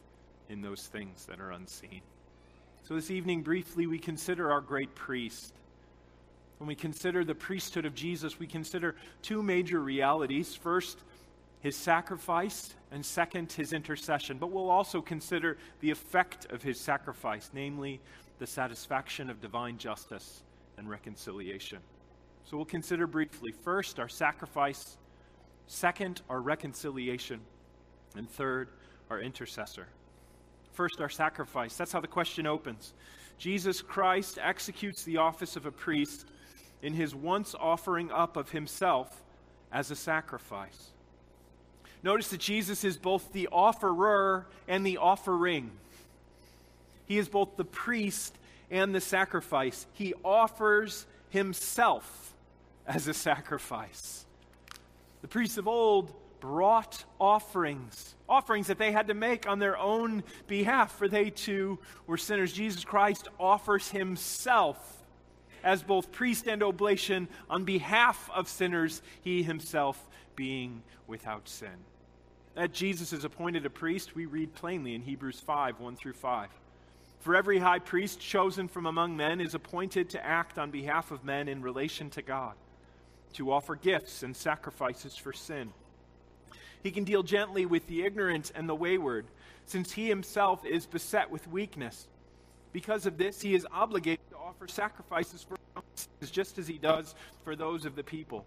in 0.48 0.62
those 0.62 0.86
things 0.86 1.26
that 1.26 1.40
are 1.40 1.52
unseen. 1.52 2.00
So, 2.84 2.94
this 2.94 3.10
evening, 3.10 3.42
briefly, 3.42 3.86
we 3.86 3.98
consider 3.98 4.50
our 4.50 4.60
great 4.60 4.94
priest. 4.94 5.52
When 6.58 6.68
we 6.68 6.74
consider 6.74 7.24
the 7.24 7.34
priesthood 7.34 7.84
of 7.84 7.94
Jesus, 7.94 8.38
we 8.38 8.46
consider 8.46 8.96
two 9.22 9.42
major 9.42 9.80
realities. 9.80 10.54
First, 10.54 10.98
his 11.60 11.76
sacrifice, 11.76 12.74
and 12.90 13.04
second, 13.04 13.52
his 13.52 13.72
intercession. 13.72 14.38
But 14.38 14.50
we'll 14.50 14.70
also 14.70 15.02
consider 15.02 15.58
the 15.80 15.90
effect 15.90 16.46
of 16.50 16.62
his 16.62 16.80
sacrifice, 16.80 17.50
namely 17.52 18.00
the 18.38 18.46
satisfaction 18.46 19.28
of 19.28 19.40
divine 19.40 19.76
justice 19.76 20.42
and 20.78 20.88
reconciliation. 20.88 21.78
So 22.44 22.56
we'll 22.56 22.66
consider 22.66 23.06
briefly 23.06 23.52
first, 23.64 23.98
our 23.98 24.08
sacrifice, 24.08 24.96
second, 25.66 26.22
our 26.30 26.40
reconciliation, 26.40 27.40
and 28.14 28.30
third, 28.30 28.68
our 29.10 29.20
intercessor. 29.20 29.88
First, 30.72 31.00
our 31.00 31.08
sacrifice. 31.08 31.76
That's 31.76 31.92
how 31.92 32.00
the 32.00 32.06
question 32.06 32.46
opens. 32.46 32.94
Jesus 33.38 33.82
Christ 33.82 34.38
executes 34.40 35.02
the 35.04 35.16
office 35.16 35.56
of 35.56 35.66
a 35.66 35.72
priest 35.72 36.26
in 36.82 36.94
his 36.94 37.14
once 37.14 37.54
offering 37.58 38.10
up 38.10 38.36
of 38.36 38.50
himself 38.50 39.22
as 39.72 39.90
a 39.90 39.96
sacrifice. 39.96 40.90
Notice 42.02 42.28
that 42.28 42.40
Jesus 42.40 42.84
is 42.84 42.96
both 42.96 43.32
the 43.32 43.48
offerer 43.50 44.46
and 44.68 44.86
the 44.86 44.98
offering. 44.98 45.70
He 47.06 47.18
is 47.18 47.28
both 47.28 47.56
the 47.56 47.64
priest 47.64 48.36
and 48.70 48.94
the 48.94 49.00
sacrifice. 49.00 49.86
He 49.92 50.14
offers 50.24 51.06
himself 51.30 52.34
as 52.86 53.08
a 53.08 53.14
sacrifice. 53.14 54.24
The 55.22 55.28
priests 55.28 55.58
of 55.58 55.66
old 55.66 56.12
brought 56.40 57.04
offerings, 57.20 58.14
offerings 58.28 58.68
that 58.68 58.78
they 58.78 58.92
had 58.92 59.08
to 59.08 59.14
make 59.14 59.48
on 59.48 59.58
their 59.58 59.76
own 59.76 60.22
behalf, 60.46 60.92
for 60.96 61.08
they 61.08 61.30
too 61.30 61.78
were 62.06 62.18
sinners. 62.18 62.52
Jesus 62.52 62.84
Christ 62.84 63.28
offers 63.40 63.88
himself 63.90 64.95
as 65.66 65.82
both 65.82 66.12
priest 66.12 66.46
and 66.46 66.62
oblation 66.62 67.26
on 67.50 67.64
behalf 67.64 68.30
of 68.32 68.48
sinners, 68.48 69.02
he 69.22 69.42
himself 69.42 70.00
being 70.36 70.80
without 71.08 71.48
sin. 71.48 71.74
That 72.54 72.72
Jesus 72.72 73.12
is 73.12 73.24
appointed 73.24 73.66
a 73.66 73.70
priest, 73.70 74.14
we 74.14 74.26
read 74.26 74.54
plainly 74.54 74.94
in 74.94 75.02
Hebrews 75.02 75.40
5 75.40 75.80
1 75.80 75.96
through 75.96 76.12
5. 76.12 76.48
For 77.18 77.34
every 77.34 77.58
high 77.58 77.80
priest 77.80 78.20
chosen 78.20 78.68
from 78.68 78.86
among 78.86 79.16
men 79.16 79.40
is 79.40 79.56
appointed 79.56 80.08
to 80.10 80.24
act 80.24 80.56
on 80.56 80.70
behalf 80.70 81.10
of 81.10 81.24
men 81.24 81.48
in 81.48 81.60
relation 81.60 82.10
to 82.10 82.22
God, 82.22 82.54
to 83.32 83.50
offer 83.50 83.74
gifts 83.74 84.22
and 84.22 84.36
sacrifices 84.36 85.16
for 85.16 85.32
sin. 85.32 85.72
He 86.80 86.92
can 86.92 87.02
deal 87.02 87.24
gently 87.24 87.66
with 87.66 87.88
the 87.88 88.04
ignorant 88.04 88.52
and 88.54 88.68
the 88.68 88.74
wayward, 88.76 89.26
since 89.64 89.90
he 89.90 90.06
himself 90.08 90.64
is 90.64 90.86
beset 90.86 91.28
with 91.28 91.48
weakness. 91.48 92.06
Because 92.72 93.06
of 93.06 93.18
this, 93.18 93.40
he 93.40 93.54
is 93.54 93.66
obligated 93.72 94.20
offer 94.46 94.68
sacrifices 94.68 95.42
for 95.42 95.56
sins, 95.96 96.30
just 96.30 96.56
as 96.56 96.68
he 96.68 96.78
does 96.78 97.16
for 97.42 97.56
those 97.56 97.84
of 97.84 97.96
the 97.96 98.02
people. 98.04 98.46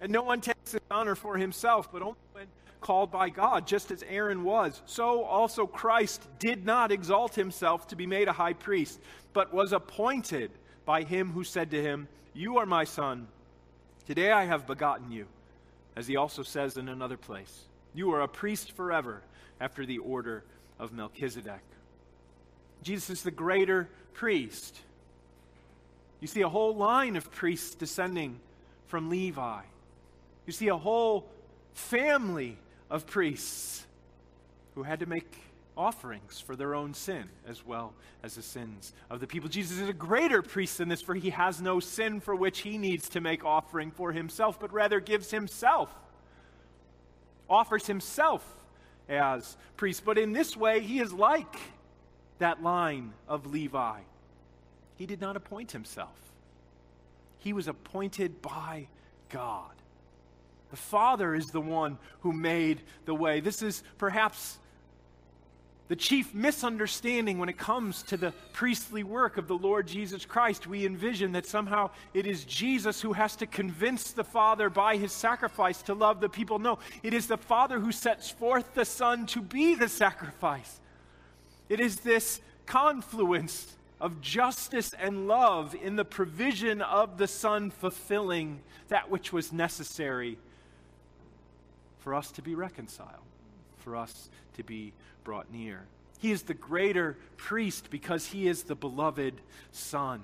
And 0.00 0.10
no 0.10 0.22
one 0.22 0.40
takes 0.40 0.72
this 0.72 0.80
honor 0.90 1.14
for 1.14 1.36
himself, 1.36 1.92
but 1.92 2.00
only 2.00 2.16
when 2.32 2.46
called 2.80 3.10
by 3.10 3.28
God, 3.28 3.66
just 3.66 3.90
as 3.90 4.02
Aaron 4.08 4.42
was. 4.42 4.80
So 4.86 5.24
also 5.24 5.66
Christ 5.66 6.22
did 6.38 6.64
not 6.64 6.92
exalt 6.92 7.34
himself 7.34 7.88
to 7.88 7.96
be 7.96 8.06
made 8.06 8.28
a 8.28 8.32
high 8.32 8.54
priest, 8.54 9.00
but 9.34 9.52
was 9.52 9.72
appointed 9.72 10.50
by 10.86 11.02
him 11.02 11.32
who 11.32 11.44
said 11.44 11.72
to 11.72 11.82
him, 11.82 12.08
You 12.32 12.56
are 12.58 12.66
my 12.66 12.84
son. 12.84 13.26
Today 14.06 14.32
I 14.32 14.46
have 14.46 14.66
begotten 14.66 15.12
you. 15.12 15.26
As 15.94 16.06
he 16.06 16.16
also 16.16 16.42
says 16.42 16.78
in 16.78 16.88
another 16.88 17.16
place, 17.18 17.64
You 17.92 18.12
are 18.14 18.22
a 18.22 18.28
priest 18.28 18.72
forever 18.72 19.22
after 19.60 19.84
the 19.84 19.98
order 19.98 20.44
of 20.78 20.92
Melchizedek. 20.92 21.60
Jesus 22.82 23.10
is 23.10 23.22
the 23.22 23.30
greater 23.30 23.88
priest. 24.14 24.80
You 26.20 26.26
see 26.26 26.42
a 26.42 26.48
whole 26.48 26.74
line 26.74 27.16
of 27.16 27.30
priests 27.30 27.74
descending 27.74 28.40
from 28.86 29.08
Levi. 29.10 29.60
You 30.46 30.52
see 30.52 30.68
a 30.68 30.76
whole 30.76 31.28
family 31.72 32.58
of 32.90 33.06
priests 33.06 33.86
who 34.74 34.82
had 34.82 35.00
to 35.00 35.06
make 35.06 35.36
offerings 35.76 36.40
for 36.40 36.56
their 36.56 36.74
own 36.74 36.92
sin 36.92 37.24
as 37.46 37.64
well 37.64 37.94
as 38.24 38.34
the 38.34 38.42
sins 38.42 38.92
of 39.10 39.20
the 39.20 39.26
people. 39.26 39.48
Jesus 39.48 39.78
is 39.78 39.88
a 39.88 39.92
greater 39.92 40.42
priest 40.42 40.78
than 40.78 40.88
this, 40.88 41.00
for 41.00 41.14
he 41.14 41.30
has 41.30 41.60
no 41.60 41.78
sin 41.78 42.20
for 42.20 42.34
which 42.34 42.60
he 42.60 42.78
needs 42.78 43.08
to 43.10 43.20
make 43.20 43.44
offering 43.44 43.92
for 43.92 44.10
himself, 44.10 44.58
but 44.58 44.72
rather 44.72 44.98
gives 44.98 45.30
himself, 45.30 45.94
offers 47.48 47.86
himself 47.86 48.44
as 49.08 49.56
priest. 49.76 50.04
But 50.04 50.18
in 50.18 50.32
this 50.32 50.56
way, 50.56 50.80
he 50.80 51.00
is 51.00 51.12
like 51.12 51.56
that 52.38 52.62
line 52.62 53.12
of 53.28 53.46
Levi. 53.46 54.00
He 54.98 55.06
did 55.06 55.20
not 55.20 55.36
appoint 55.36 55.70
himself, 55.72 56.18
he 57.38 57.52
was 57.52 57.68
appointed 57.68 58.42
by 58.42 58.88
God. 59.30 59.70
The 60.70 60.76
Father 60.76 61.34
is 61.34 61.50
the 61.50 61.62
one 61.62 61.96
who 62.20 62.32
made 62.32 62.82
the 63.06 63.14
way. 63.14 63.40
This 63.40 63.62
is 63.62 63.82
perhaps 63.96 64.58
the 65.86 65.96
chief 65.96 66.34
misunderstanding 66.34 67.38
when 67.38 67.48
it 67.48 67.56
comes 67.56 68.02
to 68.02 68.18
the 68.18 68.34
priestly 68.52 69.02
work 69.02 69.38
of 69.38 69.48
the 69.48 69.56
Lord 69.56 69.86
Jesus 69.86 70.26
Christ. 70.26 70.66
We 70.66 70.84
envision 70.84 71.32
that 71.32 71.46
somehow 71.46 71.88
it 72.12 72.26
is 72.26 72.44
Jesus 72.44 73.00
who 73.00 73.14
has 73.14 73.34
to 73.36 73.46
convince 73.46 74.10
the 74.10 74.24
Father 74.24 74.68
by 74.68 74.98
his 74.98 75.12
sacrifice 75.12 75.80
to 75.82 75.94
love 75.94 76.20
the 76.20 76.28
people. 76.28 76.58
No, 76.58 76.78
it 77.02 77.14
is 77.14 77.28
the 77.28 77.38
Father 77.38 77.80
who 77.80 77.92
sets 77.92 78.30
forth 78.30 78.74
the 78.74 78.84
Son 78.84 79.24
to 79.26 79.40
be 79.40 79.74
the 79.74 79.88
sacrifice. 79.88 80.80
It 81.70 81.80
is 81.80 82.00
this 82.00 82.42
confluence 82.66 83.74
of 84.00 84.20
justice 84.20 84.94
and 84.98 85.26
love 85.26 85.74
in 85.74 85.96
the 85.96 86.04
provision 86.04 86.80
of 86.82 87.18
the 87.18 87.26
Son 87.26 87.70
fulfilling 87.70 88.60
that 88.88 89.10
which 89.10 89.32
was 89.32 89.52
necessary 89.52 90.38
for 91.98 92.14
us 92.14 92.30
to 92.32 92.42
be 92.42 92.54
reconciled, 92.54 93.24
for 93.78 93.96
us 93.96 94.30
to 94.56 94.62
be 94.62 94.92
brought 95.24 95.52
near. 95.52 95.82
He 96.20 96.32
is 96.32 96.42
the 96.42 96.54
greater 96.54 97.16
priest 97.36 97.90
because 97.90 98.26
he 98.26 98.48
is 98.48 98.64
the 98.64 98.74
beloved 98.74 99.34
Son. 99.72 100.22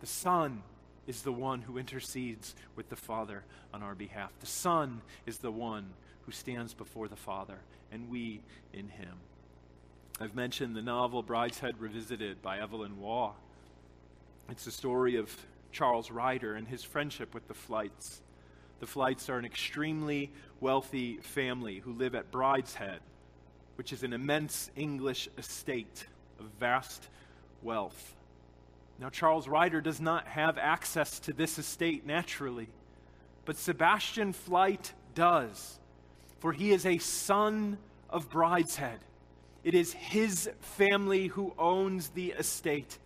The 0.00 0.06
Son 0.06 0.62
is 1.06 1.22
the 1.22 1.32
one 1.32 1.62
who 1.62 1.78
intercedes 1.78 2.54
with 2.76 2.88
the 2.88 2.96
Father 2.96 3.44
on 3.72 3.82
our 3.82 3.94
behalf. 3.94 4.30
The 4.40 4.46
Son 4.46 5.00
is 5.26 5.38
the 5.38 5.50
one 5.50 5.86
who 6.26 6.32
stands 6.32 6.74
before 6.74 7.08
the 7.08 7.16
Father, 7.16 7.58
and 7.90 8.08
we 8.10 8.40
in 8.72 8.88
him. 8.88 9.16
I've 10.20 10.34
mentioned 10.34 10.76
the 10.76 10.82
novel 10.82 11.24
Brideshead 11.24 11.74
Revisited 11.78 12.42
by 12.42 12.58
Evelyn 12.58 13.00
Waugh. 13.00 13.32
It's 14.50 14.64
the 14.64 14.70
story 14.70 15.16
of 15.16 15.34
Charles 15.72 16.10
Ryder 16.10 16.54
and 16.54 16.68
his 16.68 16.84
friendship 16.84 17.34
with 17.34 17.48
the 17.48 17.54
Flytes. 17.54 18.20
The 18.80 18.86
Flytes 18.86 19.30
are 19.30 19.38
an 19.38 19.44
extremely 19.44 20.30
wealthy 20.60 21.16
family 21.16 21.78
who 21.78 21.92
live 21.92 22.14
at 22.14 22.30
Brideshead, 22.30 22.98
which 23.76 23.92
is 23.92 24.02
an 24.02 24.12
immense 24.12 24.70
English 24.76 25.28
estate 25.38 26.06
of 26.38 26.46
vast 26.60 27.08
wealth. 27.62 28.14
Now, 29.00 29.08
Charles 29.08 29.48
Ryder 29.48 29.80
does 29.80 30.00
not 30.00 30.28
have 30.28 30.58
access 30.58 31.18
to 31.20 31.32
this 31.32 31.58
estate 31.58 32.06
naturally, 32.06 32.68
but 33.44 33.56
Sebastian 33.56 34.34
Flyte 34.34 34.92
does, 35.14 35.80
for 36.38 36.52
he 36.52 36.70
is 36.70 36.84
a 36.84 36.98
son 36.98 37.78
of 38.10 38.30
Brideshead. 38.30 38.98
It 39.64 39.74
is 39.74 39.92
his 39.92 40.50
family 40.60 41.28
who 41.28 41.54
owns 41.58 42.08
the 42.10 42.32
estate. 42.32 42.98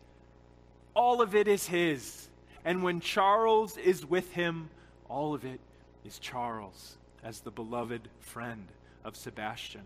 All 0.94 1.20
of 1.20 1.34
it 1.34 1.48
is 1.48 1.66
his. 1.66 2.28
And 2.64 2.82
when 2.82 3.00
Charles 3.00 3.76
is 3.76 4.06
with 4.06 4.32
him, 4.32 4.70
all 5.08 5.34
of 5.34 5.44
it 5.44 5.60
is 6.04 6.18
Charles 6.18 6.96
as 7.22 7.40
the 7.40 7.50
beloved 7.50 8.08
friend 8.20 8.66
of 9.04 9.16
Sebastian. 9.16 9.82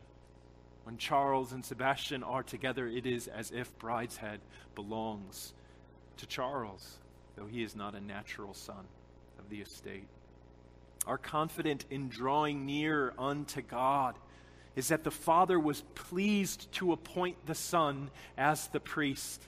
When 0.84 0.96
Charles 0.96 1.52
and 1.52 1.64
Sebastian 1.64 2.22
are 2.22 2.42
together, 2.42 2.86
it 2.86 3.06
is 3.06 3.26
as 3.28 3.50
if 3.50 3.76
Brideshead 3.78 4.38
belongs 4.74 5.52
to 6.18 6.26
Charles, 6.26 6.98
though 7.36 7.46
he 7.46 7.62
is 7.62 7.76
not 7.76 7.94
a 7.94 8.00
natural 8.00 8.54
son 8.54 8.86
of 9.38 9.48
the 9.50 9.60
estate. 9.60 10.06
Are 11.06 11.18
confident 11.18 11.84
in 11.90 12.08
drawing 12.08 12.66
near 12.66 13.12
unto 13.18 13.62
God 13.62 14.16
is 14.76 14.88
that 14.88 15.04
the 15.04 15.10
Father 15.10 15.58
was 15.58 15.82
pleased 15.94 16.70
to 16.72 16.92
appoint 16.92 17.46
the 17.46 17.54
Son 17.54 18.10
as 18.36 18.68
the 18.68 18.80
priest. 18.80 19.42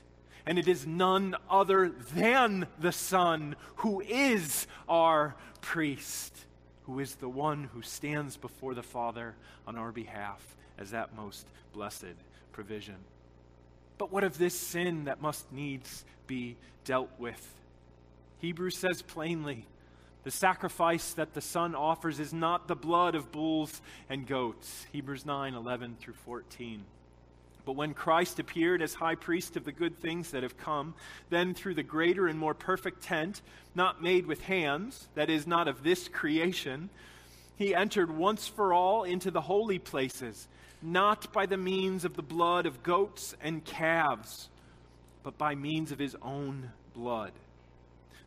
And 0.45 0.59
it 0.59 0.67
is 0.67 0.85
none 0.85 1.35
other 1.49 1.89
than 1.89 2.67
the 2.79 2.91
Son 2.91 3.55
who 3.77 4.01
is 4.01 4.67
our 4.89 5.35
priest, 5.61 6.35
who 6.83 6.99
is 6.99 7.15
the 7.15 7.29
one 7.29 7.69
who 7.73 7.81
stands 7.81 8.35
before 8.35 8.73
the 8.73 8.83
Father 8.83 9.35
on 9.65 9.77
our 9.77 9.91
behalf 9.91 10.57
as 10.77 10.91
that 10.91 11.15
most 11.15 11.47
blessed 11.71 12.15
provision. 12.51 12.97
But 13.97 14.11
what 14.11 14.23
of 14.23 14.37
this 14.37 14.59
sin 14.59 15.05
that 15.05 15.21
must 15.21 15.49
needs 15.51 16.03
be 16.27 16.57
dealt 16.83 17.11
with? 17.17 17.53
Hebrews 18.39 18.77
says 18.77 19.01
plainly 19.01 19.65
the 20.23 20.31
sacrifice 20.31 21.13
that 21.13 21.33
the 21.33 21.41
Son 21.41 21.75
offers 21.75 22.19
is 22.19 22.33
not 22.33 22.67
the 22.67 22.75
blood 22.75 23.15
of 23.15 23.31
bulls 23.31 23.81
and 24.09 24.27
goats. 24.27 24.85
Hebrews 24.91 25.25
9 25.25 25.53
11 25.53 25.97
through 25.99 26.13
14. 26.13 26.83
But 27.65 27.75
when 27.75 27.93
Christ 27.93 28.39
appeared 28.39 28.81
as 28.81 28.93
high 28.93 29.15
priest 29.15 29.55
of 29.55 29.63
the 29.63 29.71
good 29.71 29.97
things 29.99 30.31
that 30.31 30.43
have 30.43 30.57
come, 30.57 30.95
then 31.29 31.53
through 31.53 31.75
the 31.75 31.83
greater 31.83 32.27
and 32.27 32.37
more 32.37 32.53
perfect 32.53 33.03
tent, 33.03 33.41
not 33.73 34.03
made 34.03 34.25
with 34.25 34.41
hands, 34.41 35.07
that 35.15 35.29
is, 35.29 35.47
not 35.47 35.69
of 35.69 35.81
this 35.81 36.09
creation, 36.09 36.89
he 37.55 37.73
entered 37.73 38.11
once 38.11 38.47
for 38.47 38.73
all 38.73 39.03
into 39.03 39.31
the 39.31 39.39
holy 39.39 39.79
places, 39.79 40.49
not 40.81 41.31
by 41.31 41.45
the 41.45 41.55
means 41.55 42.03
of 42.03 42.15
the 42.15 42.21
blood 42.21 42.65
of 42.65 42.83
goats 42.83 43.33
and 43.41 43.63
calves 43.63 44.49
but 45.23 45.37
by 45.37 45.55
means 45.55 45.91
of 45.91 45.99
his 45.99 46.15
own 46.21 46.71
blood, 46.93 47.31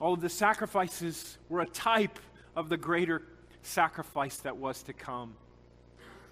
All 0.00 0.14
of 0.14 0.20
the 0.20 0.28
sacrifices 0.28 1.38
were 1.48 1.60
a 1.60 1.66
type 1.66 2.18
of 2.54 2.68
the 2.68 2.76
greater 2.76 3.22
sacrifice 3.62 4.36
that 4.38 4.56
was 4.56 4.82
to 4.84 4.92
come 4.92 5.34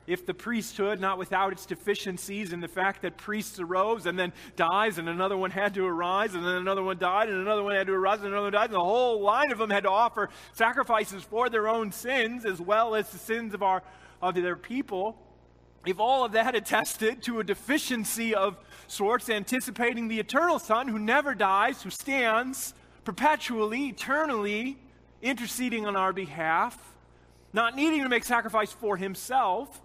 if 0.07 0.27
the 0.27 0.35
priesthood, 0.35 1.00
not 1.00 1.18
without 1.18 1.53
its 1.53 1.66
deficiencies 1.66 2.53
in 2.53 2.61
the 2.61 2.68
fact 2.68 3.03
that 3.03 3.16
priests 3.16 3.59
arose 3.59 4.07
and 4.07 4.18
then 4.18 4.33
dies, 4.57 4.98
and 4.98 5.09
another 5.09 5.37
one 5.37 5.50
had 5.50 5.74
to 5.74 5.85
arise, 5.85 6.35
and 6.35 6.44
then 6.44 6.57
another 6.57 6.83
one 6.83 6.98
died, 6.98 7.29
and 7.29 7.40
another 7.40 7.62
one 7.62 7.74
had 7.74 7.87
to 7.87 7.92
arise, 7.92 8.18
and 8.18 8.29
another 8.29 8.50
died, 8.50 8.66
and 8.66 8.74
the 8.74 8.81
whole 8.81 9.20
line 9.22 9.50
of 9.50 9.59
them 9.59 9.70
had 9.70 9.85
to 9.85 9.90
offer 9.90 10.29
sacrifices 10.53 11.22
for 11.22 11.48
their 11.48 11.68
own 11.68 11.90
sins 11.90 12.44
as 12.44 12.61
well 12.61 12.94
as 12.94 13.11
the 13.11 13.18
sins 13.18 13.55
of, 13.55 13.62
our, 13.62 13.83
of 14.20 14.35
their 14.35 14.57
people. 14.57 15.18
If 15.87 16.00
all 16.00 16.24
of 16.24 16.33
that 16.33 16.55
attested 16.55 17.22
to 17.24 17.40
a 17.40 17.44
deficiency 17.44 18.35
of 18.35 18.57
sorts, 18.87 19.29
anticipating 19.29 20.09
the 20.09 20.18
eternal 20.18 20.59
Son 20.59 20.88
who 20.88 20.98
never 20.98 21.35
dies, 21.35 21.83
who 21.83 21.90
stands 21.90 22.74
perpetually, 23.04 23.88
eternally, 23.88 24.78
interceding 25.22 25.86
on 25.86 25.96
our 25.96 26.12
behalf, 26.12 26.78
not 27.52 27.76
needing 27.76 28.02
to 28.02 28.08
make 28.08 28.24
sacrifice 28.24 28.72
for 28.72 28.96
himself, 28.96 29.80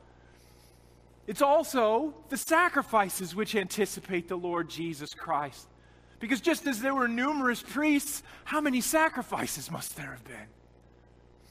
it's 1.28 1.42
also 1.42 2.16
the 2.30 2.38
sacrifices 2.38 3.36
which 3.36 3.56
anticipate 3.56 4.28
the 4.28 4.36
Lord 4.36 4.70
Jesus 4.70 5.14
Christ. 5.14 5.68
Because 6.20 6.42
just 6.42 6.66
as 6.68 6.82
there 6.82 6.96
were 6.96 7.08
numerous 7.08 7.62
priests, 7.62 8.24
how 8.44 8.60
many 8.60 8.82
sacrifices 8.82 9.70
must 9.70 9.96
there 9.96 10.12
have 10.12 10.24
been? 10.24 10.48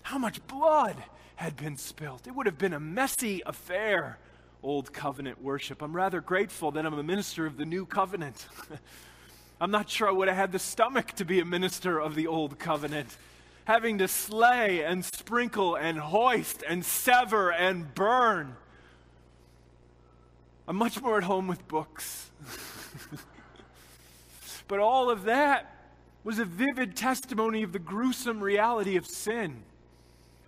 How 0.02 0.18
much 0.18 0.44
blood 0.46 0.96
had 1.36 1.56
been 1.56 1.76
spilt? 1.76 2.26
It 2.26 2.34
would 2.34 2.46
have 2.46 2.58
been 2.58 2.74
a 2.74 2.80
messy 2.80 3.40
affair, 3.46 4.18
Old 4.62 4.92
Covenant 4.92 5.40
worship. 5.40 5.80
I'm 5.80 5.94
rather 5.94 6.20
grateful 6.20 6.72
that 6.72 6.84
I'm 6.84 6.94
a 6.94 7.02
minister 7.02 7.46
of 7.46 7.56
the 7.56 7.64
New 7.64 7.86
Covenant. 7.86 8.48
I'm 9.60 9.72
not 9.72 9.90
sure 9.90 10.08
I 10.08 10.12
would 10.12 10.28
have 10.28 10.36
had 10.36 10.52
the 10.52 10.60
stomach 10.60 11.12
to 11.14 11.24
be 11.24 11.40
a 11.40 11.44
minister 11.44 11.98
of 11.98 12.14
the 12.14 12.28
Old 12.28 12.60
Covenant. 12.60 13.16
Having 13.64 13.98
to 13.98 14.08
slay 14.08 14.84
and 14.84 15.04
sprinkle 15.04 15.74
and 15.74 15.98
hoist 15.98 16.62
and 16.66 16.84
sever 16.84 17.52
and 17.52 17.92
burn. 17.92 18.56
I'm 20.68 20.76
much 20.76 21.02
more 21.02 21.18
at 21.18 21.24
home 21.24 21.48
with 21.48 21.66
books. 21.66 22.30
but 24.68 24.78
all 24.78 25.10
of 25.10 25.24
that 25.24 25.74
was 26.22 26.38
a 26.38 26.44
vivid 26.44 26.94
testimony 26.94 27.64
of 27.64 27.72
the 27.72 27.78
gruesome 27.80 28.40
reality 28.40 28.96
of 28.96 29.06
sin. 29.06 29.64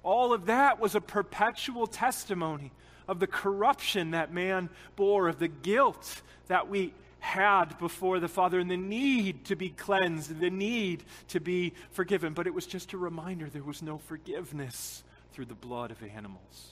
All 0.04 0.32
of 0.32 0.46
that 0.46 0.78
was 0.78 0.94
a 0.94 1.00
perpetual 1.00 1.88
testimony 1.88 2.70
of 3.08 3.18
the 3.18 3.26
corruption 3.26 4.12
that 4.12 4.32
man 4.32 4.70
bore, 4.94 5.28
of 5.28 5.40
the 5.40 5.48
guilt 5.48 6.22
that 6.46 6.68
we 6.68 6.94
had 7.20 7.78
before 7.78 8.18
the 8.18 8.28
Father, 8.28 8.58
and 8.58 8.70
the 8.70 8.76
need 8.76 9.44
to 9.46 9.56
be 9.56 9.70
cleansed, 9.70 10.40
the 10.40 10.50
need 10.50 11.04
to 11.28 11.40
be 11.40 11.74
forgiven. 11.92 12.34
But 12.34 12.46
it 12.46 12.54
was 12.54 12.66
just 12.66 12.92
a 12.92 12.98
reminder 12.98 13.48
there 13.48 13.62
was 13.62 13.82
no 13.82 13.98
forgiveness 13.98 15.04
through 15.32 15.46
the 15.46 15.54
blood 15.54 15.90
of 15.90 16.02
animals. 16.02 16.70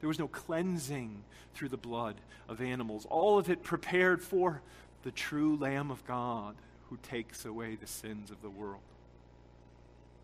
There 0.00 0.08
was 0.08 0.18
no 0.18 0.28
cleansing 0.28 1.22
through 1.54 1.70
the 1.70 1.76
blood 1.76 2.16
of 2.48 2.60
animals. 2.60 3.06
All 3.08 3.38
of 3.38 3.48
it 3.50 3.62
prepared 3.62 4.22
for 4.22 4.62
the 5.02 5.10
true 5.10 5.56
Lamb 5.56 5.90
of 5.90 6.04
God 6.06 6.56
who 6.88 6.98
takes 7.02 7.44
away 7.44 7.76
the 7.76 7.86
sins 7.86 8.30
of 8.30 8.40
the 8.42 8.50
world. 8.50 8.82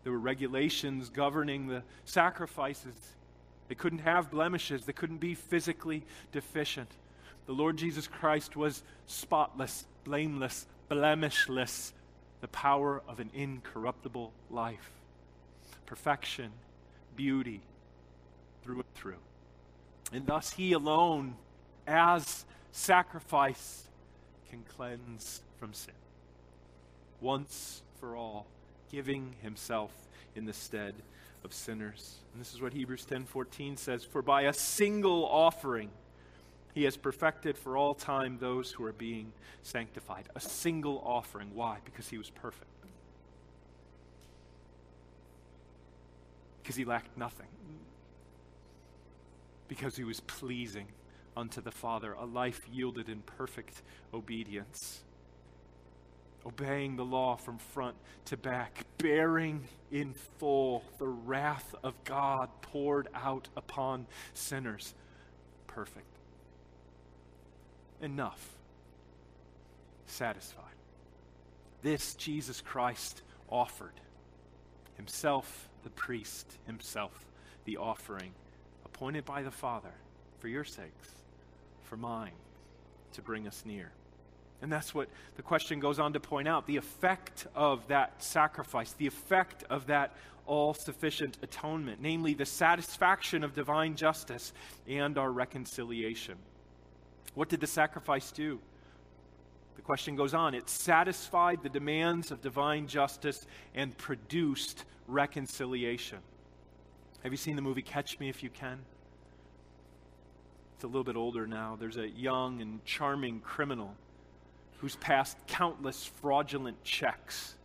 There 0.03 0.11
were 0.11 0.19
regulations 0.19 1.09
governing 1.09 1.67
the 1.67 1.83
sacrifices. 2.05 2.95
They 3.67 3.75
couldn't 3.75 3.99
have 3.99 4.31
blemishes, 4.31 4.85
they 4.85 4.93
couldn't 4.93 5.19
be 5.19 5.33
physically 5.33 6.03
deficient. 6.31 6.91
The 7.45 7.53
Lord 7.53 7.77
Jesus 7.77 8.07
Christ 8.07 8.55
was 8.55 8.83
spotless, 9.07 9.85
blameless, 10.03 10.67
blemishless, 10.89 11.93
the 12.41 12.47
power 12.47 13.01
of 13.07 13.19
an 13.19 13.29
incorruptible 13.33 14.31
life. 14.49 14.91
Perfection, 15.85 16.51
beauty, 17.15 17.61
through 18.63 18.75
and 18.75 18.93
through. 18.95 19.19
And 20.13 20.25
thus, 20.25 20.51
He 20.51 20.73
alone, 20.73 21.35
as 21.87 22.45
sacrifice, 22.71 23.87
can 24.49 24.63
cleanse 24.63 25.41
from 25.59 25.73
sin. 25.73 25.93
Once 27.19 27.81
for 27.99 28.15
all, 28.15 28.47
giving 28.89 29.35
Himself 29.41 29.91
in 30.35 30.45
the 30.45 30.53
stead 30.53 30.95
of 31.43 31.53
sinners. 31.53 32.17
And 32.33 32.41
this 32.41 32.53
is 32.53 32.61
what 32.61 32.73
Hebrews 32.73 33.05
10:14 33.05 33.77
says, 33.77 34.03
"For 34.03 34.21
by 34.21 34.43
a 34.43 34.53
single 34.53 35.25
offering 35.25 35.91
he 36.73 36.83
has 36.83 36.97
perfected 36.97 37.57
for 37.57 37.77
all 37.77 37.93
time 37.93 38.37
those 38.39 38.71
who 38.71 38.83
are 38.83 38.93
being 38.93 39.33
sanctified." 39.63 40.29
A 40.35 40.39
single 40.39 40.99
offering. 41.05 41.53
Why? 41.53 41.79
Because 41.85 42.09
he 42.09 42.17
was 42.17 42.29
perfect. 42.29 42.67
Because 46.61 46.75
he 46.75 46.85
lacked 46.85 47.17
nothing 47.17 47.47
because 49.71 49.95
he 49.95 50.03
was 50.03 50.19
pleasing 50.19 50.85
unto 51.37 51.61
the 51.61 51.71
Father, 51.71 52.11
a 52.11 52.25
life 52.25 52.67
yielded 52.69 53.07
in 53.07 53.21
perfect 53.21 53.81
obedience. 54.13 54.99
Obeying 56.45 56.97
the 56.97 57.05
law 57.05 57.37
from 57.37 57.57
front 57.57 57.95
to 58.25 58.35
back, 58.35 58.85
bearing 58.97 59.63
in 59.89 60.13
full 60.39 60.83
the 60.97 61.07
wrath 61.07 61.73
of 61.85 61.93
God 62.03 62.49
poured 62.61 63.07
out 63.15 63.47
upon 63.55 64.07
sinners. 64.33 64.93
Perfect. 65.67 66.10
Enough. 68.01 68.45
Satisfied. 70.07 70.65
This 71.81 72.15
Jesus 72.15 72.61
Christ 72.61 73.21
offered. 73.49 73.93
Himself, 74.97 75.69
the 75.83 75.89
priest, 75.91 76.57
himself, 76.67 77.25
the 77.65 77.77
offering 77.77 78.31
appointed 78.85 79.25
by 79.25 79.41
the 79.41 79.51
Father 79.51 79.93
for 80.39 80.47
your 80.47 80.63
sakes, 80.63 81.09
for 81.83 81.97
mine, 81.97 82.33
to 83.13 83.21
bring 83.21 83.47
us 83.47 83.63
near. 83.65 83.91
And 84.61 84.71
that's 84.71 84.93
what 84.93 85.09
the 85.37 85.41
question 85.41 85.79
goes 85.79 85.97
on 85.97 86.13
to 86.13 86.19
point 86.19 86.47
out 86.47 86.67
the 86.67 86.77
effect 86.77 87.47
of 87.55 87.87
that 87.87 88.23
sacrifice, 88.23 88.93
the 88.93 89.07
effect 89.07 89.63
of 89.69 89.87
that 89.87 90.15
all 90.45 90.73
sufficient 90.73 91.37
atonement, 91.41 91.99
namely 92.01 92.33
the 92.33 92.45
satisfaction 92.45 93.43
of 93.43 93.55
divine 93.55 93.95
justice 93.95 94.53
and 94.87 95.17
our 95.17 95.31
reconciliation. 95.31 96.35
What 97.35 97.49
did 97.49 97.59
the 97.59 97.67
sacrifice 97.67 98.31
do? 98.31 98.59
The 99.75 99.81
question 99.81 100.15
goes 100.15 100.33
on. 100.33 100.53
It 100.53 100.69
satisfied 100.69 101.63
the 101.63 101.69
demands 101.69 102.31
of 102.31 102.41
divine 102.41 102.87
justice 102.87 103.45
and 103.73 103.97
produced 103.97 104.85
reconciliation. 105.07 106.19
Have 107.23 107.31
you 107.31 107.37
seen 107.37 107.55
the 107.55 107.61
movie 107.61 107.81
Catch 107.81 108.19
Me 108.19 108.29
If 108.29 108.43
You 108.43 108.49
Can? 108.49 108.79
It's 110.75 110.83
a 110.83 110.87
little 110.87 111.03
bit 111.03 111.15
older 111.15 111.45
now. 111.45 111.77
There's 111.79 111.97
a 111.97 112.09
young 112.09 112.61
and 112.61 112.83
charming 112.85 113.39
criminal 113.39 113.95
who's 114.79 114.95
passed 114.95 115.37
countless 115.45 116.05
fraudulent 116.21 116.83
checks. 116.83 117.55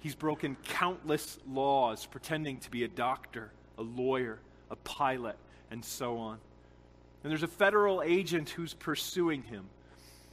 He's 0.00 0.14
broken 0.14 0.56
countless 0.64 1.38
laws, 1.48 2.04
pretending 2.06 2.58
to 2.58 2.70
be 2.70 2.84
a 2.84 2.88
doctor, 2.88 3.50
a 3.78 3.82
lawyer, 3.82 4.38
a 4.70 4.76
pilot, 4.76 5.36
and 5.70 5.82
so 5.84 6.18
on. 6.18 6.38
And 7.22 7.30
there's 7.30 7.42
a 7.42 7.48
federal 7.48 8.02
agent 8.02 8.50
who's 8.50 8.74
pursuing 8.74 9.42
him. 9.42 9.66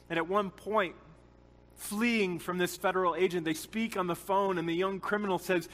And 0.10 0.17
at 0.17 0.28
one 0.28 0.50
point, 0.50 0.95
fleeing 1.76 2.39
from 2.39 2.58
this 2.58 2.78
federal 2.78 3.15
agent, 3.15 3.45
they 3.45 3.54
speak 3.54 3.97
on 3.97 4.08
the 4.08 4.15
phone, 4.15 4.58
and 4.58 4.67
the 4.67 4.73
young 4.73 5.00
criminal 5.00 5.38
says, 5.38 5.67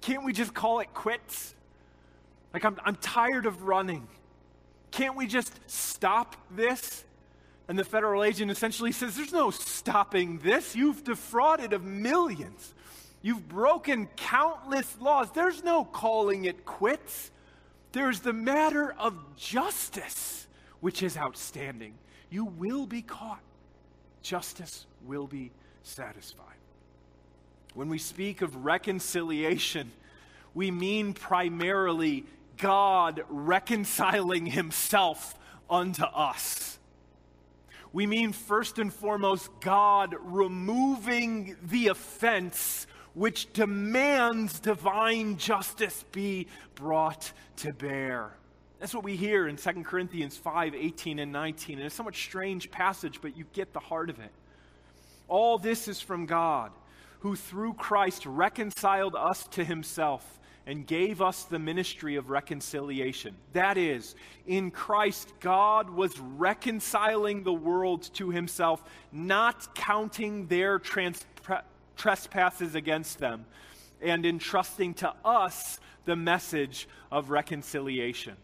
Can't 0.00 0.24
we 0.24 0.32
just 0.32 0.54
call 0.54 0.80
it 0.80 0.92
quits? 0.92 1.54
Like, 2.52 2.64
I'm, 2.64 2.78
I'm 2.84 2.96
tired 2.96 3.46
of 3.46 3.62
running. 3.62 4.08
Can't 4.90 5.16
we 5.16 5.26
just 5.26 5.52
stop 5.68 6.36
this? 6.50 7.04
And 7.68 7.78
the 7.78 7.84
federal 7.84 8.24
agent 8.24 8.50
essentially 8.50 8.90
says, 8.90 9.16
There's 9.16 9.32
no 9.32 9.50
stopping 9.50 10.38
this. 10.38 10.74
You've 10.74 11.04
defrauded 11.04 11.72
of 11.72 11.84
millions. 11.84 12.74
You've 13.22 13.48
broken 13.48 14.08
countless 14.16 14.98
laws. 15.00 15.30
There's 15.32 15.62
no 15.62 15.84
calling 15.84 16.46
it 16.46 16.64
quits. 16.64 17.30
There's 17.92 18.20
the 18.20 18.32
matter 18.32 18.94
of 18.98 19.14
justice, 19.36 20.46
which 20.80 21.02
is 21.02 21.16
outstanding. 21.16 21.94
You 22.30 22.44
will 22.44 22.86
be 22.86 23.02
caught, 23.02 23.42
justice 24.22 24.86
will 25.04 25.26
be 25.26 25.50
satisfied. 25.82 26.46
When 27.74 27.88
we 27.88 27.98
speak 27.98 28.42
of 28.42 28.64
reconciliation, 28.64 29.90
we 30.54 30.70
mean 30.70 31.14
primarily 31.14 32.24
God 32.56 33.24
reconciling 33.28 34.46
himself 34.46 35.36
unto 35.68 36.04
us. 36.04 36.78
We 37.92 38.06
mean 38.06 38.32
first 38.32 38.78
and 38.78 38.92
foremost 38.92 39.48
God 39.60 40.14
removing 40.20 41.56
the 41.62 41.88
offense 41.88 42.86
which 43.14 43.52
demands 43.52 44.60
divine 44.60 45.36
justice 45.36 46.04
be 46.12 46.46
brought 46.74 47.32
to 47.56 47.72
bear. 47.72 48.32
That's 48.78 48.94
what 48.94 49.04
we 49.04 49.16
hear 49.16 49.46
in 49.46 49.56
2 49.56 49.70
Corinthians 49.84 50.36
5 50.36 50.74
18 50.74 51.18
and 51.18 51.30
19. 51.30 51.76
And 51.76 51.86
it's 51.86 51.94
a 51.94 51.96
somewhat 51.96 52.16
strange 52.16 52.70
passage, 52.70 53.20
but 53.20 53.36
you 53.36 53.44
get 53.52 53.72
the 53.72 53.80
heart 53.80 54.08
of 54.08 54.18
it. 54.20 54.32
All 55.28 55.58
this 55.58 55.86
is 55.86 56.00
from 56.00 56.26
God, 56.26 56.72
who 57.20 57.36
through 57.36 57.74
Christ 57.74 58.24
reconciled 58.24 59.14
us 59.14 59.46
to 59.48 59.64
himself 59.64 60.40
and 60.66 60.86
gave 60.86 61.20
us 61.20 61.44
the 61.44 61.58
ministry 61.58 62.16
of 62.16 62.30
reconciliation. 62.30 63.34
That 63.52 63.76
is, 63.76 64.14
in 64.46 64.70
Christ, 64.70 65.32
God 65.40 65.90
was 65.90 66.18
reconciling 66.18 67.42
the 67.42 67.52
world 67.52 68.12
to 68.14 68.30
himself, 68.30 68.82
not 69.10 69.74
counting 69.74 70.46
their 70.46 70.78
trans- 70.78 71.26
trespasses 72.00 72.74
against 72.74 73.18
them, 73.18 73.44
and 74.00 74.24
entrusting 74.24 74.94
to 74.94 75.12
us 75.22 75.78
the 76.06 76.16
message 76.16 76.88
of 77.12 77.28
reconciliation. 77.28 78.34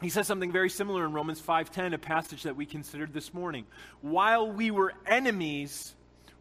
He 0.00 0.08
says 0.08 0.26
something 0.26 0.50
very 0.50 0.70
similar 0.70 1.04
in 1.04 1.12
Romans 1.12 1.40
5:10, 1.42 1.92
a 1.92 1.98
passage 1.98 2.44
that 2.44 2.56
we 2.56 2.64
considered 2.64 3.12
this 3.12 3.34
morning. 3.34 3.66
While 4.00 4.50
we 4.50 4.70
were 4.70 4.94
enemies, 5.04 5.94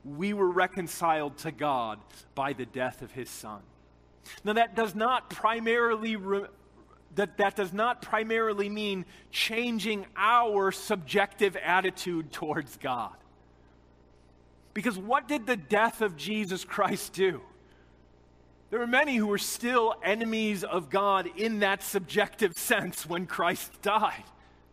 we 0.05 0.31
were 0.31 0.49
reconciled 0.49 1.37
to 1.39 1.51
God 1.51 1.99
by 2.35 2.53
the 2.53 2.65
death 2.65 3.01
of 3.01 3.11
his 3.11 3.29
son. 3.29 3.61
Now 4.45 4.53
that 4.53 4.75
does 4.75 4.95
not 4.95 5.29
primarily 5.29 6.15
re- 6.15 6.47
that, 7.15 7.37
that 7.37 7.57
does 7.57 7.73
not 7.73 8.01
primarily 8.01 8.69
mean 8.69 9.03
changing 9.29 10.05
our 10.15 10.71
subjective 10.71 11.57
attitude 11.57 12.31
towards 12.31 12.77
God. 12.77 13.15
Because 14.73 14.97
what 14.97 15.27
did 15.27 15.45
the 15.45 15.57
death 15.57 16.01
of 16.01 16.15
Jesus 16.15 16.63
Christ 16.63 17.13
do? 17.13 17.41
There 18.69 18.79
were 18.79 18.87
many 18.87 19.15
who 19.15 19.27
were 19.27 19.39
still 19.39 19.95
enemies 20.03 20.63
of 20.63 20.89
God 20.89 21.29
in 21.35 21.59
that 21.59 21.81
subjective 21.81 22.55
sense 22.57 23.05
when 23.05 23.25
Christ 23.25 23.81
died. 23.81 24.23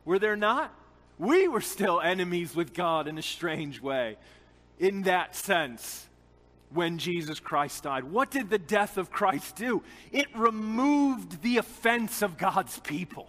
Were 0.04 0.18
there 0.18 0.36
not? 0.36 0.74
We 1.18 1.48
were 1.48 1.62
still 1.62 2.00
enemies 2.00 2.54
with 2.54 2.74
God 2.74 3.08
in 3.08 3.16
a 3.16 3.22
strange 3.22 3.80
way 3.80 4.18
in 4.78 5.02
that 5.02 5.34
sense 5.34 6.06
when 6.70 6.98
Jesus 6.98 7.40
Christ 7.40 7.84
died. 7.84 8.04
What 8.04 8.30
did 8.30 8.50
the 8.50 8.58
death 8.58 8.98
of 8.98 9.10
Christ 9.10 9.56
do? 9.56 9.82
It 10.12 10.26
removed 10.34 11.42
the 11.42 11.56
offense 11.56 12.20
of 12.20 12.36
God's 12.36 12.78
people. 12.80 13.28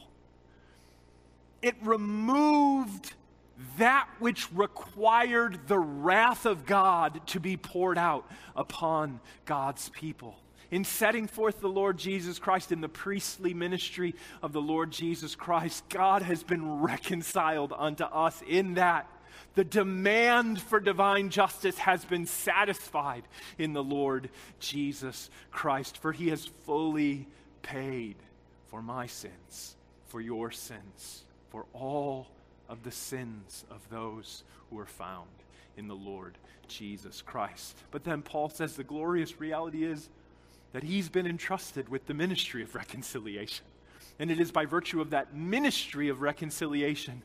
It 1.62 1.76
removed 1.82 3.14
that 3.78 4.08
which 4.20 4.52
required 4.54 5.68
the 5.68 5.80
wrath 5.80 6.46
of 6.46 6.66
God 6.66 7.22
to 7.28 7.40
be 7.40 7.58
poured 7.58 7.98
out 7.98 8.30
upon 8.56 9.20
God's 9.46 9.90
people. 9.90 10.38
In 10.70 10.84
setting 10.84 11.28
forth 11.28 11.62
the 11.62 11.70
Lord 11.70 11.98
Jesus 11.98 12.40
Christ 12.40 12.72
in 12.72 12.82
the 12.82 12.90
priestly 12.90 13.54
ministry 13.54 14.16
of 14.44 14.52
the 14.52 14.62
Lord 14.62 14.92
Jesus 14.92 15.34
Christ, 15.34 15.88
God 15.90 16.22
has 16.22 16.44
been 16.44 16.82
reconciled 16.82 17.74
unto 17.76 18.04
us 18.04 18.44
in 18.48 18.74
that 18.74 19.10
the 19.56 19.64
demand 19.64 20.62
for 20.62 20.80
divine 20.80 21.30
justice 21.30 21.78
has 21.80 22.06
been 22.06 22.26
satisfied 22.26 23.24
in 23.58 23.74
the 23.74 23.84
Lord 23.84 24.30
Jesus 24.60 25.32
Christ, 25.52 25.98
for 25.98 26.12
he 26.12 26.30
has 26.30 26.46
fully 26.66 27.28
paid 27.64 28.18
for 28.68 28.82
my 28.82 29.08
sins, 29.08 29.76
for 30.10 30.22
your 30.22 30.52
sins, 30.52 31.24
for 31.50 31.66
all 31.74 32.28
of 32.70 32.84
the 32.84 32.92
sins 32.92 33.66
of 33.70 33.88
those 33.90 34.44
who 34.70 34.80
are 34.80 34.86
found 34.86 35.28
in 35.78 35.88
the 35.88 35.96
Lord 35.96 36.38
Jesus 36.68 37.22
Christ. 37.22 37.78
But 37.92 38.04
then 38.04 38.22
Paul 38.22 38.50
says 38.50 38.76
the 38.76 38.84
glorious 38.84 39.40
reality 39.40 39.84
is 39.84 40.10
that 40.74 40.84
he's 40.84 41.10
been 41.10 41.28
entrusted 41.28 41.90
with 41.90 42.08
the 42.08 42.14
ministry 42.14 42.62
of 42.62 42.76
reconciliation. 42.76 43.66
And 44.20 44.32
it 44.32 44.40
is 44.40 44.52
by 44.52 44.66
virtue 44.66 45.00
of 45.00 45.12
that 45.12 45.34
ministry 45.34 46.10
of 46.10 46.22
reconciliation 46.22 47.22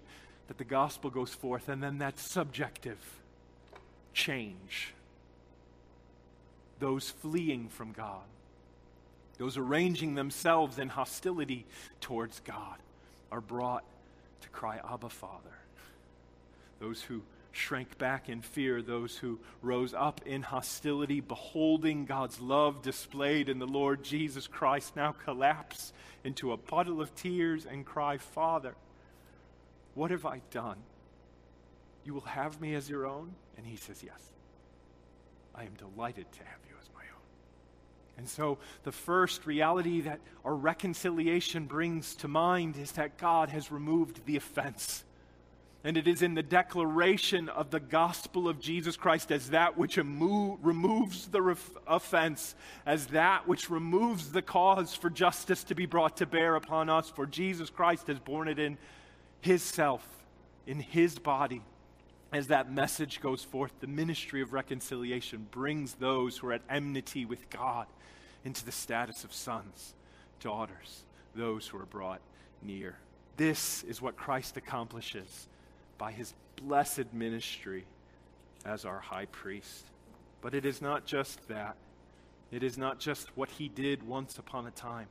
that 0.48 0.58
the 0.58 0.64
gospel 0.64 1.08
goes 1.08 1.32
forth, 1.32 1.68
and 1.68 1.82
then 1.82 1.98
that 1.98 2.18
subjective 2.18 2.98
change. 4.12 4.92
Those 6.78 7.10
fleeing 7.10 7.68
from 7.68 7.92
God, 7.92 8.24
those 9.38 9.56
arranging 9.56 10.14
themselves 10.14 10.78
in 10.78 10.88
hostility 10.88 11.64
towards 12.00 12.40
God, 12.40 12.76
are 13.30 13.40
brought 13.40 13.84
to 14.42 14.48
cry, 14.50 14.80
Abba, 14.88 15.08
Father. 15.08 15.56
Those 16.80 17.02
who 17.02 17.22
shrank 17.52 17.98
back 17.98 18.28
in 18.28 18.40
fear, 18.40 18.82
those 18.82 19.16
who 19.16 19.38
rose 19.60 19.94
up 19.94 20.20
in 20.26 20.42
hostility, 20.42 21.20
beholding 21.20 22.04
God's 22.04 22.40
love 22.40 22.82
displayed 22.82 23.48
in 23.48 23.58
the 23.58 23.66
Lord 23.66 24.02
Jesus 24.02 24.46
Christ, 24.46 24.96
now 24.96 25.12
collapse 25.12 25.92
into 26.24 26.52
a 26.52 26.56
puddle 26.56 27.00
of 27.00 27.14
tears 27.14 27.66
and 27.66 27.84
cry, 27.84 28.16
Father, 28.16 28.74
what 29.94 30.10
have 30.10 30.24
I 30.24 30.40
done? 30.50 30.78
You 32.04 32.14
will 32.14 32.22
have 32.22 32.60
me 32.60 32.74
as 32.74 32.88
your 32.88 33.06
own? 33.06 33.34
And 33.56 33.66
he 33.66 33.76
says, 33.76 34.02
Yes. 34.02 34.32
I 35.54 35.64
am 35.64 35.74
delighted 35.74 36.32
to 36.32 36.38
have 36.38 36.58
you. 36.68 36.71
And 38.18 38.28
so, 38.28 38.58
the 38.84 38.92
first 38.92 39.46
reality 39.46 40.02
that 40.02 40.20
our 40.44 40.54
reconciliation 40.54 41.66
brings 41.66 42.14
to 42.16 42.28
mind 42.28 42.76
is 42.76 42.92
that 42.92 43.16
God 43.18 43.48
has 43.48 43.72
removed 43.72 44.26
the 44.26 44.36
offense. 44.36 45.04
And 45.84 45.96
it 45.96 46.06
is 46.06 46.22
in 46.22 46.34
the 46.34 46.42
declaration 46.42 47.48
of 47.48 47.70
the 47.70 47.80
gospel 47.80 48.48
of 48.48 48.60
Jesus 48.60 48.96
Christ 48.96 49.32
as 49.32 49.50
that 49.50 49.76
which 49.76 49.98
emo- 49.98 50.58
removes 50.62 51.26
the 51.26 51.56
offense, 51.88 52.54
as 52.86 53.08
that 53.08 53.48
which 53.48 53.68
removes 53.68 54.30
the 54.30 54.42
cause 54.42 54.94
for 54.94 55.10
justice 55.10 55.64
to 55.64 55.74
be 55.74 55.86
brought 55.86 56.18
to 56.18 56.26
bear 56.26 56.54
upon 56.54 56.88
us. 56.88 57.10
For 57.10 57.26
Jesus 57.26 57.68
Christ 57.68 58.06
has 58.06 58.20
borne 58.20 58.46
it 58.46 58.60
in 58.60 58.78
his 59.40 59.62
self 59.62 60.06
in 60.66 60.78
his 60.78 61.18
body 61.18 61.62
as 62.32 62.46
that 62.46 62.72
message 62.72 63.20
goes 63.20 63.44
forth, 63.44 63.72
the 63.80 63.86
ministry 63.86 64.40
of 64.40 64.52
reconciliation 64.52 65.46
brings 65.50 65.94
those 65.94 66.38
who 66.38 66.48
are 66.48 66.54
at 66.54 66.62
enmity 66.70 67.24
with 67.24 67.50
God 67.50 67.86
into 68.44 68.64
the 68.64 68.72
status 68.72 69.22
of 69.24 69.32
sons, 69.32 69.94
daughters, 70.40 71.04
those 71.34 71.66
who 71.66 71.78
are 71.78 71.86
brought 71.86 72.20
near. 72.62 72.96
This 73.36 73.82
is 73.84 74.00
what 74.00 74.16
Christ 74.16 74.56
accomplishes 74.56 75.48
by 75.98 76.12
his 76.12 76.34
blessed 76.56 77.12
ministry 77.12 77.84
as 78.64 78.84
our 78.84 79.00
high 79.00 79.26
priest. 79.26 79.86
But 80.40 80.54
it 80.54 80.64
is 80.64 80.80
not 80.80 81.06
just 81.06 81.46
that. 81.48 81.76
It 82.50 82.62
is 82.62 82.76
not 82.76 82.98
just 82.98 83.34
what 83.36 83.50
he 83.50 83.68
did 83.68 84.02
once 84.02 84.38
upon 84.38 84.66
a 84.66 84.70
time. 84.70 85.06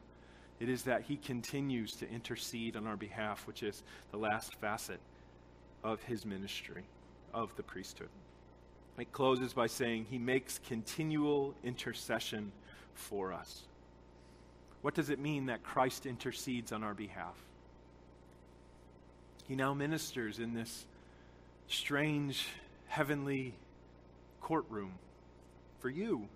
It 0.60 0.70
is 0.70 0.84
that 0.84 1.04
he 1.04 1.18
continues 1.18 1.96
to 1.98 2.10
intercede 2.10 2.76
on 2.76 2.86
our 2.86 2.98
behalf, 2.98 3.48
which 3.48 3.64
is 3.64 3.84
the 4.12 4.18
last 4.18 4.56
facet 4.56 5.00
of 5.84 6.02
his 6.04 6.26
ministry, 6.26 6.84
of 7.34 7.56
the 7.56 7.64
priesthood. 7.64 8.10
It 8.98 9.12
closes 9.12 9.54
by 9.54 9.68
saying 9.68 10.08
he 10.10 10.18
makes 10.18 10.60
continual 10.68 11.56
intercession 11.64 12.52
for 12.94 13.34
us. 13.34 13.64
What 14.82 14.94
does 14.94 15.10
it 15.10 15.20
mean 15.20 15.48
that 15.48 15.64
Christ 15.64 16.06
intercedes 16.06 16.72
on 16.72 16.84
our 16.84 16.94
behalf? 16.94 17.36
He 19.48 19.56
now 19.56 19.74
ministers 19.74 20.40
in 20.40 20.54
this 20.54 20.86
strange 21.68 22.48
heavenly 22.88 23.54
courtroom 24.42 24.94
for 25.80 25.90
you, 25.90 26.28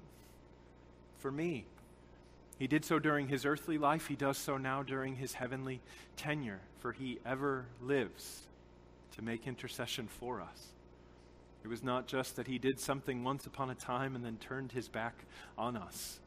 for 1.20 1.32
me. 1.32 1.66
He 2.58 2.68
did 2.68 2.86
so 2.86 3.00
during 3.00 3.28
his 3.28 3.46
earthly 3.46 3.78
life. 3.78 4.08
He 4.08 4.16
does 4.16 4.38
so 4.38 4.58
now 4.58 4.82
during 4.82 5.16
his 5.16 5.34
heavenly 5.34 5.82
tenure, 6.16 6.62
for 6.80 6.94
he 6.94 7.20
ever 7.26 7.66
lives 7.82 8.42
to 9.16 9.22
make 9.22 9.48
intercession 9.48 10.08
for 10.08 10.42
us. 10.42 10.68
It 11.66 11.70
was 11.70 11.84
not 11.84 12.06
just 12.06 12.36
that 12.36 12.46
he 12.46 12.60
did 12.60 12.80
something 12.80 13.24
once 13.24 13.48
upon 13.48 13.72
a 13.72 13.76
time 13.76 14.16
and 14.16 14.24
then 14.24 14.38
turned 14.38 14.72
his 14.72 14.88
back 14.88 15.16
on 15.58 15.76
us. 15.76 16.20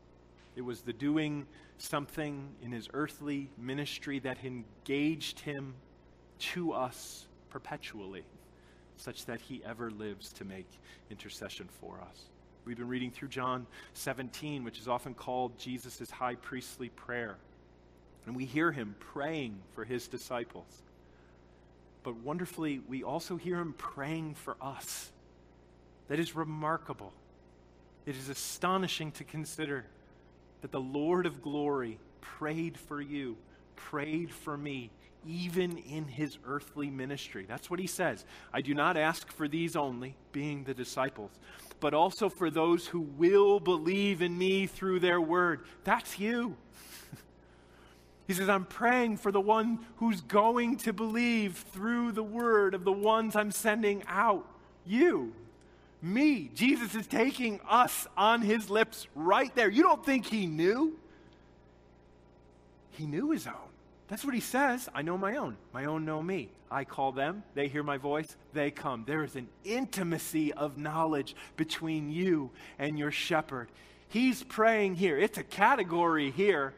It 0.57 0.62
was 0.62 0.80
the 0.80 0.93
doing 0.93 1.47
something 1.78 2.49
in 2.61 2.72
his 2.72 2.89
earthly 2.93 3.49
ministry 3.57 4.18
that 4.18 4.39
engaged 4.45 5.39
him 5.39 5.74
to 6.41 6.72
us 6.72 7.28
perpetually, 7.51 8.24
such 8.97 9.26
that 9.26 9.41
he 9.41 9.62
ever 9.64 9.93
lives 9.93 10.32
to 10.32 10.45
make 10.45 10.66
intercession 11.09 11.68
for 11.80 12.01
us. 12.01 12.24
We've 12.64 12.76
been 12.76 12.89
reading 12.89 13.12
through 13.12 13.28
John 13.28 13.68
17, 13.95 14.64
which 14.64 14.80
is 14.80 14.89
often 14.89 15.14
called 15.14 15.57
Jesus' 15.57 16.11
high 16.11 16.34
priestly 16.34 16.89
prayer. 16.89 17.36
And 18.26 18.34
we 18.34 18.45
hear 18.45 18.72
him 18.72 18.97
praying 18.99 19.61
for 19.72 19.84
his 19.84 20.09
disciples. 20.09 20.82
But 22.03 22.16
wonderfully, 22.16 22.80
we 22.89 23.05
also 23.05 23.36
hear 23.36 23.61
him 23.61 23.74
praying 23.78 24.34
for 24.34 24.57
us. 24.61 25.12
That 26.09 26.19
is 26.19 26.35
remarkable. 26.35 27.13
It 28.07 28.17
is 28.17 28.29
astonishing 28.29 29.13
to 29.13 29.25
consider 29.25 29.85
that 30.63 30.73
the 30.73 30.81
Lord 30.81 31.27
of 31.27 31.43
glory 31.43 31.99
prayed 32.21 32.79
for 32.79 33.01
you, 33.01 33.37
prayed 33.77 34.33
for 34.33 34.57
me, 34.57 34.91
even 35.27 35.79
in 35.79 36.07
his 36.07 36.39
earthly 36.47 36.91
ministry. 36.91 37.45
That's 37.47 37.71
what 37.71 37.81
he 37.81 37.87
says. 37.87 38.25
I 38.53 38.61
do 38.61 38.75
not 38.75 38.97
ask 38.97 39.31
for 39.31 39.47
these 39.47 39.77
only, 39.77 40.17
being 40.33 40.65
the 40.65 40.75
disciples, 40.75 41.33
but 41.81 41.95
also 41.95 42.29
for 42.29 42.51
those 42.51 42.87
who 42.87 43.01
will 43.01 43.61
believe 43.61 44.23
in 44.23 44.37
me 44.37 44.67
through 44.67 45.01
their 45.01 45.21
word. 45.21 45.61
That's 45.85 46.19
you. 46.19 46.57
he 48.27 48.35
says, 48.35 48.49
I'm 48.49 48.65
praying 48.65 49.19
for 49.19 49.31
the 49.31 49.41
one 49.41 49.81
who's 49.97 50.23
going 50.23 50.79
to 50.79 50.93
believe 50.93 51.65
through 51.73 52.13
the 52.13 52.23
word 52.23 52.75
of 52.75 52.85
the 52.85 52.93
ones 52.93 53.37
I'm 53.37 53.51
sending 53.51 54.03
out. 54.07 54.49
You. 54.87 55.35
Me. 56.01 56.51
Jesus 56.55 56.95
is 56.95 57.07
taking 57.07 57.61
us 57.69 58.07
on 58.17 58.43
his 58.43 58.71
lips 58.71 59.07
right 59.15 59.55
there. 59.55 59.69
You 59.69 59.83
don't 59.83 60.05
think 60.05 60.27
he 60.27 60.47
knew? 60.47 60.97
He 62.93 63.07
knew 63.07 63.31
his 63.31 63.47
own. 63.47 63.55
That's 64.09 64.25
what 64.25 64.35
he 64.35 64.41
says. 64.41 64.89
I 64.95 65.03
know 65.03 65.19
my 65.19 65.37
own. 65.37 65.57
My 65.73 65.85
own 65.85 66.05
know 66.05 66.23
me. 66.23 66.49
I 66.71 66.85
call 66.85 67.13
them. 67.13 67.43
They 67.55 67.69
hear 67.69 67.83
my 67.83 67.99
voice. 67.99 68.37
They 68.53 68.71
come. 68.71 69.05
There 69.07 69.25
is 69.25 69.37
an 69.37 69.49
intimacy 69.65 70.53
of 70.53 70.79
knowledge 70.79 71.37
between 71.57 72.11
you 72.11 72.51
and 72.79 72.99
your 72.99 73.11
shepherd. 73.11 73.69
He's 74.09 74.43
praying 74.43 74.95
here. 74.95 75.19
It's 75.19 75.39
a 75.39 75.43
category 75.43 76.31
here, 76.31 76.75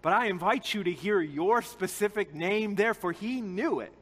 but 0.00 0.12
I 0.12 0.26
invite 0.26 0.74
you 0.74 0.82
to 0.82 0.92
hear 0.92 1.20
your 1.20 1.62
specific 1.62 2.34
name 2.34 2.74
there, 2.74 2.94
for 2.94 3.12
he 3.12 3.40
knew 3.40 3.80
it. 3.80 3.92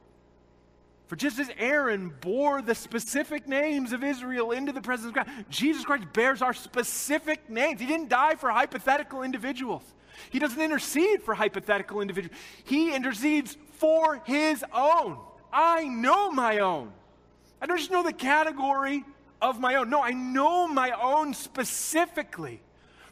For 1.10 1.16
just 1.16 1.40
as 1.40 1.50
Aaron 1.58 2.14
bore 2.20 2.62
the 2.62 2.72
specific 2.72 3.48
names 3.48 3.92
of 3.92 4.04
Israel 4.04 4.52
into 4.52 4.70
the 4.70 4.80
presence 4.80 5.08
of 5.08 5.14
God, 5.16 5.28
Jesus 5.48 5.84
Christ 5.84 6.04
bears 6.12 6.40
our 6.40 6.54
specific 6.54 7.50
names. 7.50 7.80
He 7.80 7.86
didn't 7.88 8.10
die 8.10 8.36
for 8.36 8.48
hypothetical 8.48 9.24
individuals. 9.24 9.82
He 10.30 10.38
doesn't 10.38 10.62
intercede 10.62 11.24
for 11.24 11.34
hypothetical 11.34 12.00
individuals. 12.00 12.38
He 12.62 12.94
intercedes 12.94 13.56
for 13.72 14.22
his 14.24 14.64
own. 14.72 15.18
I 15.52 15.82
know 15.88 16.30
my 16.30 16.60
own. 16.60 16.92
I 17.60 17.66
don't 17.66 17.78
just 17.78 17.90
know 17.90 18.04
the 18.04 18.12
category 18.12 19.04
of 19.42 19.58
my 19.58 19.74
own. 19.74 19.90
No, 19.90 20.00
I 20.00 20.12
know 20.12 20.68
my 20.68 20.92
own 20.92 21.34
specifically. 21.34 22.60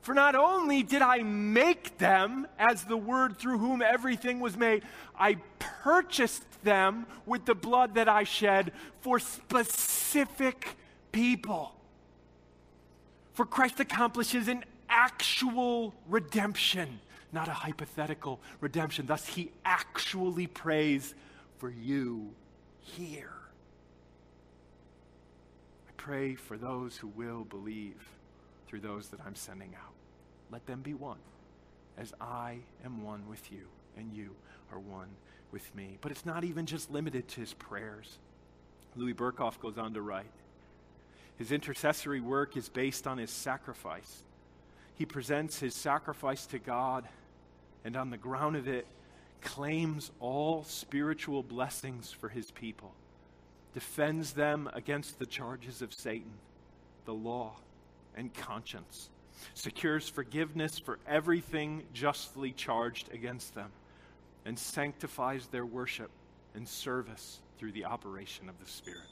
For 0.02 0.14
not 0.14 0.36
only 0.36 0.84
did 0.84 1.02
I 1.02 1.24
make 1.24 1.98
them 1.98 2.46
as 2.60 2.84
the 2.84 2.96
word 2.96 3.38
through 3.38 3.58
whom 3.58 3.82
everything 3.82 4.38
was 4.38 4.56
made, 4.56 4.84
I 5.18 5.38
purchased 5.58 6.47
them 6.62 7.06
with 7.26 7.44
the 7.44 7.54
blood 7.54 7.94
that 7.94 8.08
I 8.08 8.24
shed 8.24 8.72
for 9.00 9.18
specific 9.18 10.76
people. 11.12 11.74
For 13.34 13.46
Christ 13.46 13.80
accomplishes 13.80 14.48
an 14.48 14.64
actual 14.88 15.94
redemption, 16.08 17.00
not 17.32 17.48
a 17.48 17.52
hypothetical 17.52 18.40
redemption. 18.60 19.06
Thus, 19.06 19.26
he 19.26 19.50
actually 19.64 20.46
prays 20.46 21.14
for 21.58 21.70
you 21.70 22.30
here. 22.80 23.32
I 25.88 25.92
pray 25.96 26.34
for 26.34 26.56
those 26.56 26.96
who 26.96 27.08
will 27.08 27.44
believe 27.44 28.08
through 28.66 28.80
those 28.80 29.08
that 29.08 29.20
I'm 29.26 29.34
sending 29.34 29.74
out. 29.74 29.92
Let 30.50 30.66
them 30.66 30.80
be 30.80 30.94
one, 30.94 31.18
as 31.96 32.12
I 32.20 32.58
am 32.84 33.04
one 33.04 33.22
with 33.28 33.52
you, 33.52 33.66
and 33.96 34.12
you 34.12 34.34
are 34.72 34.78
one 34.78 35.08
with 35.52 35.74
me. 35.74 35.98
But 36.00 36.12
it's 36.12 36.26
not 36.26 36.44
even 36.44 36.66
just 36.66 36.90
limited 36.90 37.28
to 37.28 37.40
his 37.40 37.54
prayers. 37.54 38.18
Louis 38.96 39.14
Berkhof 39.14 39.60
goes 39.60 39.78
on 39.78 39.94
to 39.94 40.00
write 40.00 40.30
His 41.36 41.52
intercessory 41.52 42.20
work 42.20 42.56
is 42.56 42.68
based 42.68 43.06
on 43.06 43.18
his 43.18 43.30
sacrifice 43.30 44.22
he 44.98 45.06
presents 45.06 45.60
his 45.60 45.76
sacrifice 45.76 46.44
to 46.46 46.58
God, 46.58 47.06
and 47.84 47.96
on 47.96 48.10
the 48.10 48.16
ground 48.16 48.56
of 48.56 48.66
it, 48.66 48.84
claims 49.40 50.10
all 50.18 50.64
spiritual 50.64 51.44
blessings 51.44 52.10
for 52.10 52.28
his 52.28 52.50
people, 52.50 52.92
defends 53.74 54.32
them 54.32 54.68
against 54.74 55.20
the 55.20 55.26
charges 55.26 55.82
of 55.82 55.94
Satan, 55.94 56.32
the 57.04 57.14
law, 57.14 57.52
and 58.16 58.34
conscience, 58.34 59.08
secures 59.54 60.08
forgiveness 60.08 60.80
for 60.80 60.98
everything 61.06 61.84
justly 61.94 62.50
charged 62.50 63.08
against 63.14 63.54
them, 63.54 63.70
and 64.48 64.58
sanctifies 64.58 65.46
their 65.48 65.66
worship 65.66 66.10
and 66.54 66.66
service 66.66 67.40
through 67.58 67.70
the 67.70 67.84
operation 67.84 68.48
of 68.48 68.58
the 68.58 68.64
Spirit. 68.64 69.02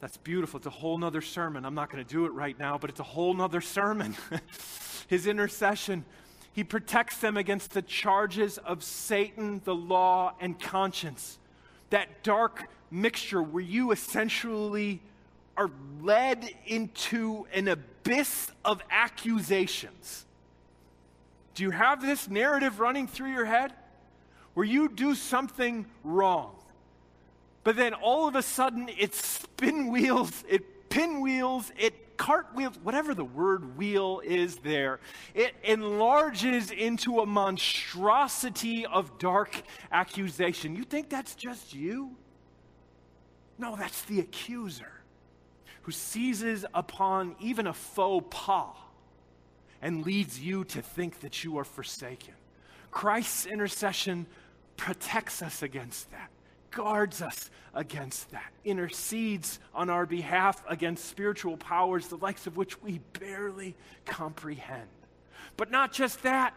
That's 0.00 0.18
beautiful. 0.18 0.58
It's 0.58 0.66
a 0.66 0.70
whole 0.70 0.98
nother 0.98 1.22
sermon. 1.22 1.64
I'm 1.64 1.74
not 1.74 1.90
going 1.90 2.04
to 2.04 2.08
do 2.08 2.26
it 2.26 2.32
right 2.32 2.56
now, 2.58 2.76
but 2.76 2.90
it's 2.90 3.00
a 3.00 3.04
whole 3.04 3.32
nother 3.32 3.62
sermon. 3.62 4.14
His 5.08 5.26
intercession, 5.26 6.04
he 6.52 6.62
protects 6.62 7.16
them 7.16 7.38
against 7.38 7.70
the 7.70 7.80
charges 7.80 8.58
of 8.58 8.84
Satan, 8.84 9.62
the 9.64 9.74
law, 9.74 10.34
and 10.38 10.60
conscience. 10.60 11.38
That 11.88 12.22
dark 12.22 12.68
mixture 12.90 13.42
where 13.42 13.64
you 13.64 13.92
essentially 13.92 15.00
are 15.56 15.70
led 16.02 16.50
into 16.66 17.46
an 17.54 17.68
abyss 17.68 18.50
of 18.62 18.82
accusations. 18.90 20.26
Do 21.54 21.62
you 21.62 21.70
have 21.70 22.02
this 22.02 22.28
narrative 22.28 22.78
running 22.78 23.06
through 23.06 23.32
your 23.32 23.46
head? 23.46 23.72
Where 24.54 24.66
you 24.66 24.88
do 24.88 25.14
something 25.14 25.86
wrong 26.02 26.56
but 27.64 27.76
then 27.76 27.94
all 27.94 28.28
of 28.28 28.36
a 28.36 28.42
sudden, 28.42 28.90
it 28.96 29.14
spin 29.14 29.88
wheels, 29.90 30.44
it 30.46 30.90
pinwheels, 30.90 31.72
it 31.78 32.16
cartwheels, 32.18 32.78
whatever 32.82 33.14
the 33.14 33.24
word 33.24 33.76
wheel 33.76 34.20
is 34.22 34.56
there. 34.56 35.00
It 35.34 35.54
enlarges 35.64 36.70
into 36.70 37.20
a 37.20 37.26
monstrosity 37.26 38.84
of 38.86 39.18
dark 39.18 39.62
accusation. 39.90 40.76
You 40.76 40.84
think 40.84 41.08
that's 41.08 41.34
just 41.34 41.74
you? 41.74 42.14
No, 43.58 43.76
that's 43.76 44.02
the 44.02 44.20
accuser 44.20 44.92
who 45.82 45.92
seizes 45.92 46.66
upon 46.74 47.34
even 47.40 47.66
a 47.66 47.72
faux 47.72 48.26
pas 48.30 48.76
and 49.80 50.04
leads 50.04 50.38
you 50.38 50.64
to 50.64 50.82
think 50.82 51.20
that 51.20 51.44
you 51.44 51.58
are 51.58 51.64
forsaken. 51.64 52.34
Christ's 52.90 53.46
intercession 53.46 54.26
protects 54.76 55.42
us 55.42 55.62
against 55.62 56.10
that 56.10 56.30
guards 56.74 57.22
us 57.22 57.50
against 57.72 58.30
that, 58.32 58.52
intercedes 58.64 59.58
on 59.74 59.88
our 59.88 60.06
behalf 60.06 60.62
against 60.68 61.06
spiritual 61.06 61.56
powers, 61.56 62.08
the 62.08 62.16
likes 62.16 62.46
of 62.46 62.56
which 62.56 62.80
we 62.82 63.00
barely 63.18 63.74
comprehend. 64.04 64.88
But 65.56 65.70
not 65.70 65.92
just 65.92 66.22
that, 66.22 66.54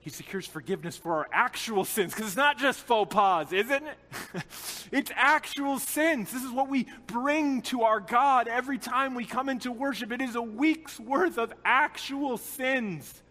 he 0.00 0.10
secures 0.10 0.46
forgiveness 0.46 0.96
for 0.96 1.14
our 1.14 1.28
actual 1.32 1.84
sins, 1.84 2.14
because 2.14 2.28
it's 2.28 2.36
not 2.36 2.58
just 2.58 2.78
faux 2.80 3.12
pas, 3.12 3.52
isn't 3.52 3.82
it? 3.84 3.98
it's 4.92 5.10
actual 5.16 5.80
sins. 5.80 6.30
This 6.30 6.44
is 6.44 6.52
what 6.52 6.68
we 6.68 6.86
bring 7.08 7.62
to 7.62 7.82
our 7.82 7.98
God 7.98 8.46
every 8.46 8.78
time 8.78 9.14
we 9.14 9.24
come 9.24 9.48
into 9.48 9.72
worship. 9.72 10.12
It 10.12 10.20
is 10.20 10.36
a 10.36 10.42
week's 10.42 11.00
worth 11.00 11.38
of 11.38 11.52
actual 11.64 12.38
sins 12.38 13.22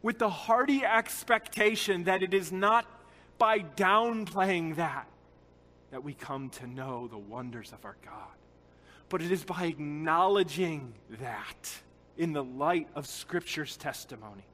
with 0.00 0.18
the 0.18 0.30
hearty 0.30 0.84
expectation 0.84 2.04
that 2.04 2.22
it 2.22 2.32
is 2.32 2.50
not 2.50 2.86
by 3.44 3.58
downplaying 3.58 4.74
that 4.76 5.06
that 5.90 6.02
we 6.02 6.14
come 6.14 6.48
to 6.48 6.66
know 6.66 7.06
the 7.08 7.18
wonders 7.18 7.74
of 7.74 7.84
our 7.84 7.98
God. 8.02 8.32
But 9.10 9.20
it 9.20 9.30
is 9.30 9.44
by 9.44 9.64
acknowledging 9.64 10.94
that 11.20 11.82
in 12.16 12.32
the 12.32 12.42
light 12.42 12.88
of 12.94 13.06
Scripture's 13.06 13.76
testimony, 13.76 14.46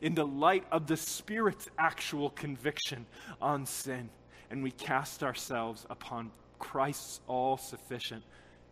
in 0.00 0.14
the 0.14 0.26
light 0.26 0.64
of 0.72 0.86
the 0.86 0.96
Spirit's 0.96 1.68
actual 1.78 2.30
conviction 2.30 3.04
on 3.38 3.66
sin, 3.66 4.08
and 4.50 4.62
we 4.62 4.70
cast 4.70 5.22
ourselves 5.22 5.84
upon 5.90 6.30
Christ's 6.58 7.20
all 7.26 7.58
sufficient 7.58 8.24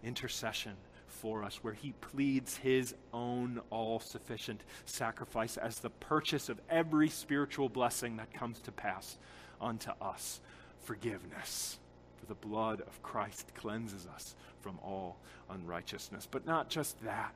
intercession 0.03 0.73
for 1.07 1.45
us, 1.45 1.57
where 1.63 1.75
he 1.75 1.93
pleads 2.01 2.57
his 2.57 2.95
own 3.13 3.61
all 3.69 4.01
sufficient 4.01 4.63
sacrifice 4.87 5.59
as 5.59 5.81
the 5.81 5.91
purchase 5.91 6.49
of 6.49 6.63
every 6.71 7.11
spiritual 7.11 7.69
blessing 7.69 8.17
that 8.17 8.33
comes 8.33 8.59
to 8.61 8.73
pass 8.73 9.19
unto 9.61 9.91
us 10.01 10.41
forgiveness. 10.81 11.79
For 12.17 12.27
the 12.27 12.35
blood 12.35 12.81
of 12.81 13.03
Christ 13.03 13.53
cleanses 13.55 14.07
us 14.07 14.35
from 14.61 14.79
all 14.83 15.17
unrighteousness. 15.51 16.27
But 16.31 16.47
not 16.47 16.69
just 16.69 17.03
that, 17.05 17.35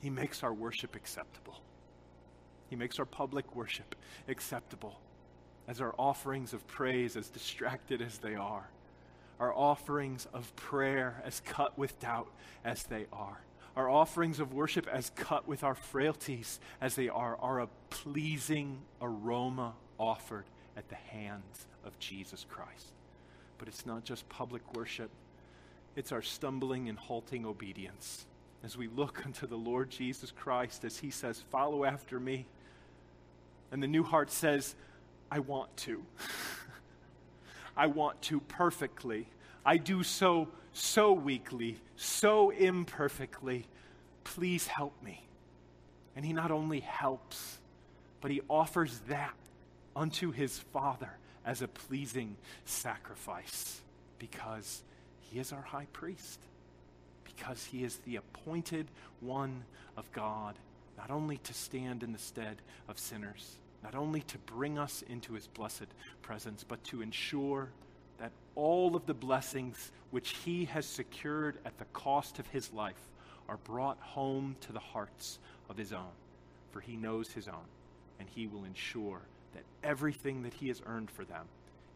He 0.00 0.10
makes 0.10 0.42
our 0.42 0.52
worship 0.52 0.94
acceptable. 0.94 1.60
He 2.68 2.76
makes 2.76 2.98
our 2.98 3.04
public 3.04 3.54
worship 3.54 3.94
acceptable. 4.28 4.98
As 5.66 5.80
our 5.80 5.94
offerings 5.98 6.52
of 6.52 6.66
praise, 6.66 7.16
as 7.16 7.28
distracted 7.28 8.02
as 8.02 8.18
they 8.18 8.34
are, 8.34 8.68
our 9.40 9.52
offerings 9.52 10.28
of 10.32 10.54
prayer, 10.56 11.22
as 11.24 11.40
cut 11.40 11.76
with 11.78 11.98
doubt 12.00 12.28
as 12.64 12.84
they 12.84 13.06
are, 13.12 13.40
our 13.76 13.88
offerings 13.88 14.38
of 14.38 14.52
worship, 14.52 14.86
as 14.86 15.10
cut 15.16 15.48
with 15.48 15.64
our 15.64 15.74
frailties 15.74 16.60
as 16.80 16.94
they 16.94 17.08
are, 17.08 17.36
are 17.40 17.60
a 17.60 17.68
pleasing 17.90 18.80
aroma 19.00 19.72
offered 19.98 20.44
at 20.76 20.88
the 20.88 20.94
hands 20.94 21.66
of 21.84 21.98
Jesus 21.98 22.46
Christ. 22.48 22.92
But 23.58 23.68
it's 23.68 23.86
not 23.86 24.04
just 24.04 24.28
public 24.28 24.74
worship, 24.74 25.10
it's 25.96 26.12
our 26.12 26.22
stumbling 26.22 26.88
and 26.88 26.98
halting 26.98 27.46
obedience 27.46 28.26
as 28.64 28.76
we 28.76 28.88
look 28.88 29.22
unto 29.26 29.46
the 29.46 29.56
Lord 29.56 29.90
Jesus 29.90 30.30
Christ 30.30 30.84
as 30.84 30.98
he 30.98 31.10
says, 31.10 31.42
Follow 31.50 31.84
after 31.84 32.18
me. 32.18 32.46
And 33.70 33.82
the 33.82 33.88
new 33.88 34.02
heart 34.02 34.30
says, 34.30 34.74
I 35.30 35.40
want 35.40 35.76
to. 35.78 36.02
I 37.76 37.86
want 37.86 38.20
to 38.22 38.40
perfectly. 38.40 39.26
I 39.66 39.78
do 39.78 40.02
so 40.02 40.48
so 40.74 41.12
weakly, 41.12 41.78
so 41.96 42.50
imperfectly. 42.50 43.66
Please 44.24 44.66
help 44.66 44.92
me. 45.02 45.24
And 46.16 46.24
he 46.24 46.32
not 46.32 46.50
only 46.50 46.80
helps, 46.80 47.58
but 48.20 48.30
he 48.30 48.42
offers 48.48 49.00
that 49.08 49.34
unto 49.96 50.30
his 50.30 50.58
Father 50.58 51.10
as 51.44 51.62
a 51.62 51.68
pleasing 51.68 52.36
sacrifice 52.64 53.80
because 54.18 54.82
he 55.20 55.38
is 55.38 55.52
our 55.52 55.62
high 55.62 55.86
priest, 55.92 56.40
because 57.24 57.64
he 57.64 57.84
is 57.84 57.96
the 57.98 58.16
appointed 58.16 58.86
one 59.20 59.64
of 59.96 60.10
God, 60.12 60.54
not 60.96 61.10
only 61.10 61.38
to 61.38 61.54
stand 61.54 62.02
in 62.02 62.12
the 62.12 62.18
stead 62.18 62.56
of 62.88 62.98
sinners, 62.98 63.56
not 63.82 63.94
only 63.94 64.22
to 64.22 64.38
bring 64.38 64.78
us 64.78 65.02
into 65.08 65.34
his 65.34 65.46
blessed 65.48 65.86
presence, 66.22 66.64
but 66.66 66.82
to 66.84 67.02
ensure 67.02 67.68
that 68.18 68.32
all 68.54 68.96
of 68.96 69.06
the 69.06 69.14
blessings 69.14 69.92
which 70.10 70.30
he 70.44 70.64
has 70.66 70.86
secured 70.86 71.58
at 71.64 71.76
the 71.78 71.84
cost 71.86 72.38
of 72.38 72.46
his 72.46 72.72
life 72.72 73.10
are 73.48 73.58
brought 73.58 73.98
home 73.98 74.56
to 74.60 74.72
the 74.72 74.78
hearts 74.78 75.38
of 75.68 75.76
his 75.76 75.92
own. 75.92 76.12
For 76.70 76.80
he 76.80 76.96
knows 76.96 77.32
his 77.32 77.48
own, 77.48 77.66
and 78.18 78.28
he 78.34 78.46
will 78.46 78.64
ensure 78.64 79.20
that 79.54 79.64
everything 79.82 80.42
that 80.42 80.52
he 80.52 80.68
has 80.68 80.82
earned 80.86 81.10
for 81.10 81.24
them 81.24 81.46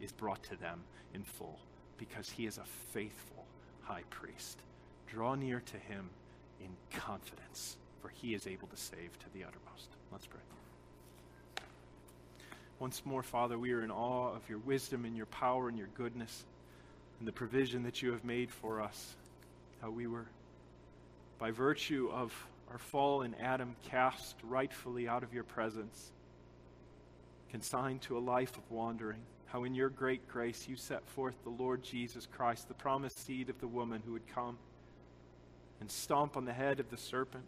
is 0.01 0.11
brought 0.11 0.41
to 0.43 0.55
them 0.57 0.81
in 1.13 1.23
full, 1.23 1.59
because 1.97 2.29
he 2.29 2.45
is 2.45 2.57
a 2.57 2.65
faithful 2.93 3.45
high 3.83 4.03
priest. 4.09 4.59
Draw 5.07 5.35
near 5.35 5.61
to 5.65 5.77
him 5.77 6.09
in 6.61 6.69
confidence, 6.97 7.77
for 8.01 8.09
he 8.09 8.33
is 8.33 8.47
able 8.47 8.67
to 8.67 8.77
save 8.77 9.17
to 9.19 9.25
the 9.33 9.43
uttermost. 9.43 9.89
Let's 10.11 10.25
pray. 10.25 10.39
Once 12.79 13.01
more, 13.05 13.23
Father, 13.23 13.57
we 13.57 13.73
are 13.73 13.83
in 13.83 13.91
awe 13.91 14.33
of 14.33 14.47
your 14.47 14.59
wisdom 14.59 15.03
and 15.03 15.17
your 15.17 15.25
power 15.25 15.67
and 15.67 15.77
your 15.77 15.89
goodness 15.95 16.45
and 17.19 17.27
the 17.27 17.31
provision 17.33 17.83
that 17.83 18.01
you 18.01 18.13
have 18.13 18.23
made 18.23 18.49
for 18.49 18.81
us. 18.81 19.15
How 19.81 19.89
we 19.89 20.07
were, 20.07 20.25
by 21.39 21.51
virtue 21.51 22.09
of 22.13 22.33
our 22.71 22.77
fall 22.77 23.23
in 23.23 23.35
Adam, 23.35 23.75
cast 23.89 24.35
rightfully 24.43 25.09
out 25.09 25.23
of 25.23 25.33
your 25.33 25.43
presence, 25.43 26.11
consigned 27.49 28.01
to 28.03 28.17
a 28.17 28.19
life 28.19 28.57
of 28.57 28.69
wandering. 28.69 29.21
How 29.47 29.63
in 29.63 29.73
your 29.73 29.89
great 29.89 30.27
grace 30.27 30.67
you 30.67 30.75
set 30.75 31.07
forth 31.07 31.35
the 31.43 31.49
Lord 31.49 31.83
Jesus 31.83 32.27
Christ, 32.31 32.67
the 32.67 32.73
promised 32.73 33.25
seed 33.25 33.49
of 33.49 33.59
the 33.59 33.67
woman 33.67 34.01
who 34.05 34.13
would 34.13 34.27
come 34.27 34.57
and 35.81 35.89
stomp 35.89 36.37
on 36.37 36.45
the 36.45 36.53
head 36.53 36.79
of 36.79 36.89
the 36.89 36.97
serpent 36.97 37.45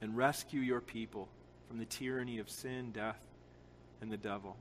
and 0.00 0.16
rescue 0.16 0.60
your 0.60 0.80
people 0.80 1.28
from 1.68 1.78
the 1.78 1.84
tyranny 1.84 2.38
of 2.38 2.50
sin, 2.50 2.90
death, 2.90 3.24
and 4.00 4.10
the 4.10 4.16
devil. 4.16 4.56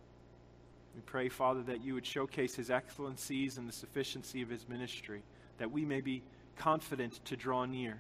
We 0.94 1.02
pray, 1.02 1.30
Father, 1.30 1.64
that 1.64 1.84
you 1.84 1.94
would 1.94 2.06
showcase 2.06 2.56
his 2.56 2.70
excellencies 2.70 3.58
and 3.58 3.68
the 3.68 3.74
sufficiency 3.74 4.42
of 4.42 4.50
his 4.50 4.68
ministry, 4.68 5.24
that 5.58 5.72
we 5.72 5.86
may 5.86 6.02
be 6.02 6.22
confident 6.58 7.24
to 7.26 7.36
draw 7.36 7.66
near, 7.66 8.00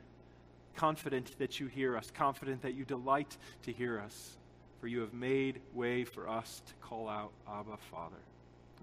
confident 0.75 1.37
that 1.39 1.59
you 1.59 1.67
hear 1.67 1.95
us, 1.97 2.11
confident 2.11 2.61
that 2.61 2.73
you 2.73 2.85
delight 2.85 3.37
to 3.63 3.71
hear 3.71 3.99
us, 3.99 4.37
for 4.79 4.87
you 4.87 5.01
have 5.01 5.13
made 5.13 5.59
way 5.73 6.03
for 6.03 6.29
us 6.29 6.61
to 6.65 6.73
call 6.81 7.07
out, 7.09 7.31
Abba, 7.47 7.77
Father. 7.91 8.15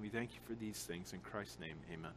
we 0.01 0.09
thank 0.09 0.34
you 0.34 0.40
for 0.47 0.55
these 0.55 0.78
things. 0.82 1.12
In 1.12 1.20
Christ's 1.20 1.59
name, 1.59 1.76
amen. 1.92 2.12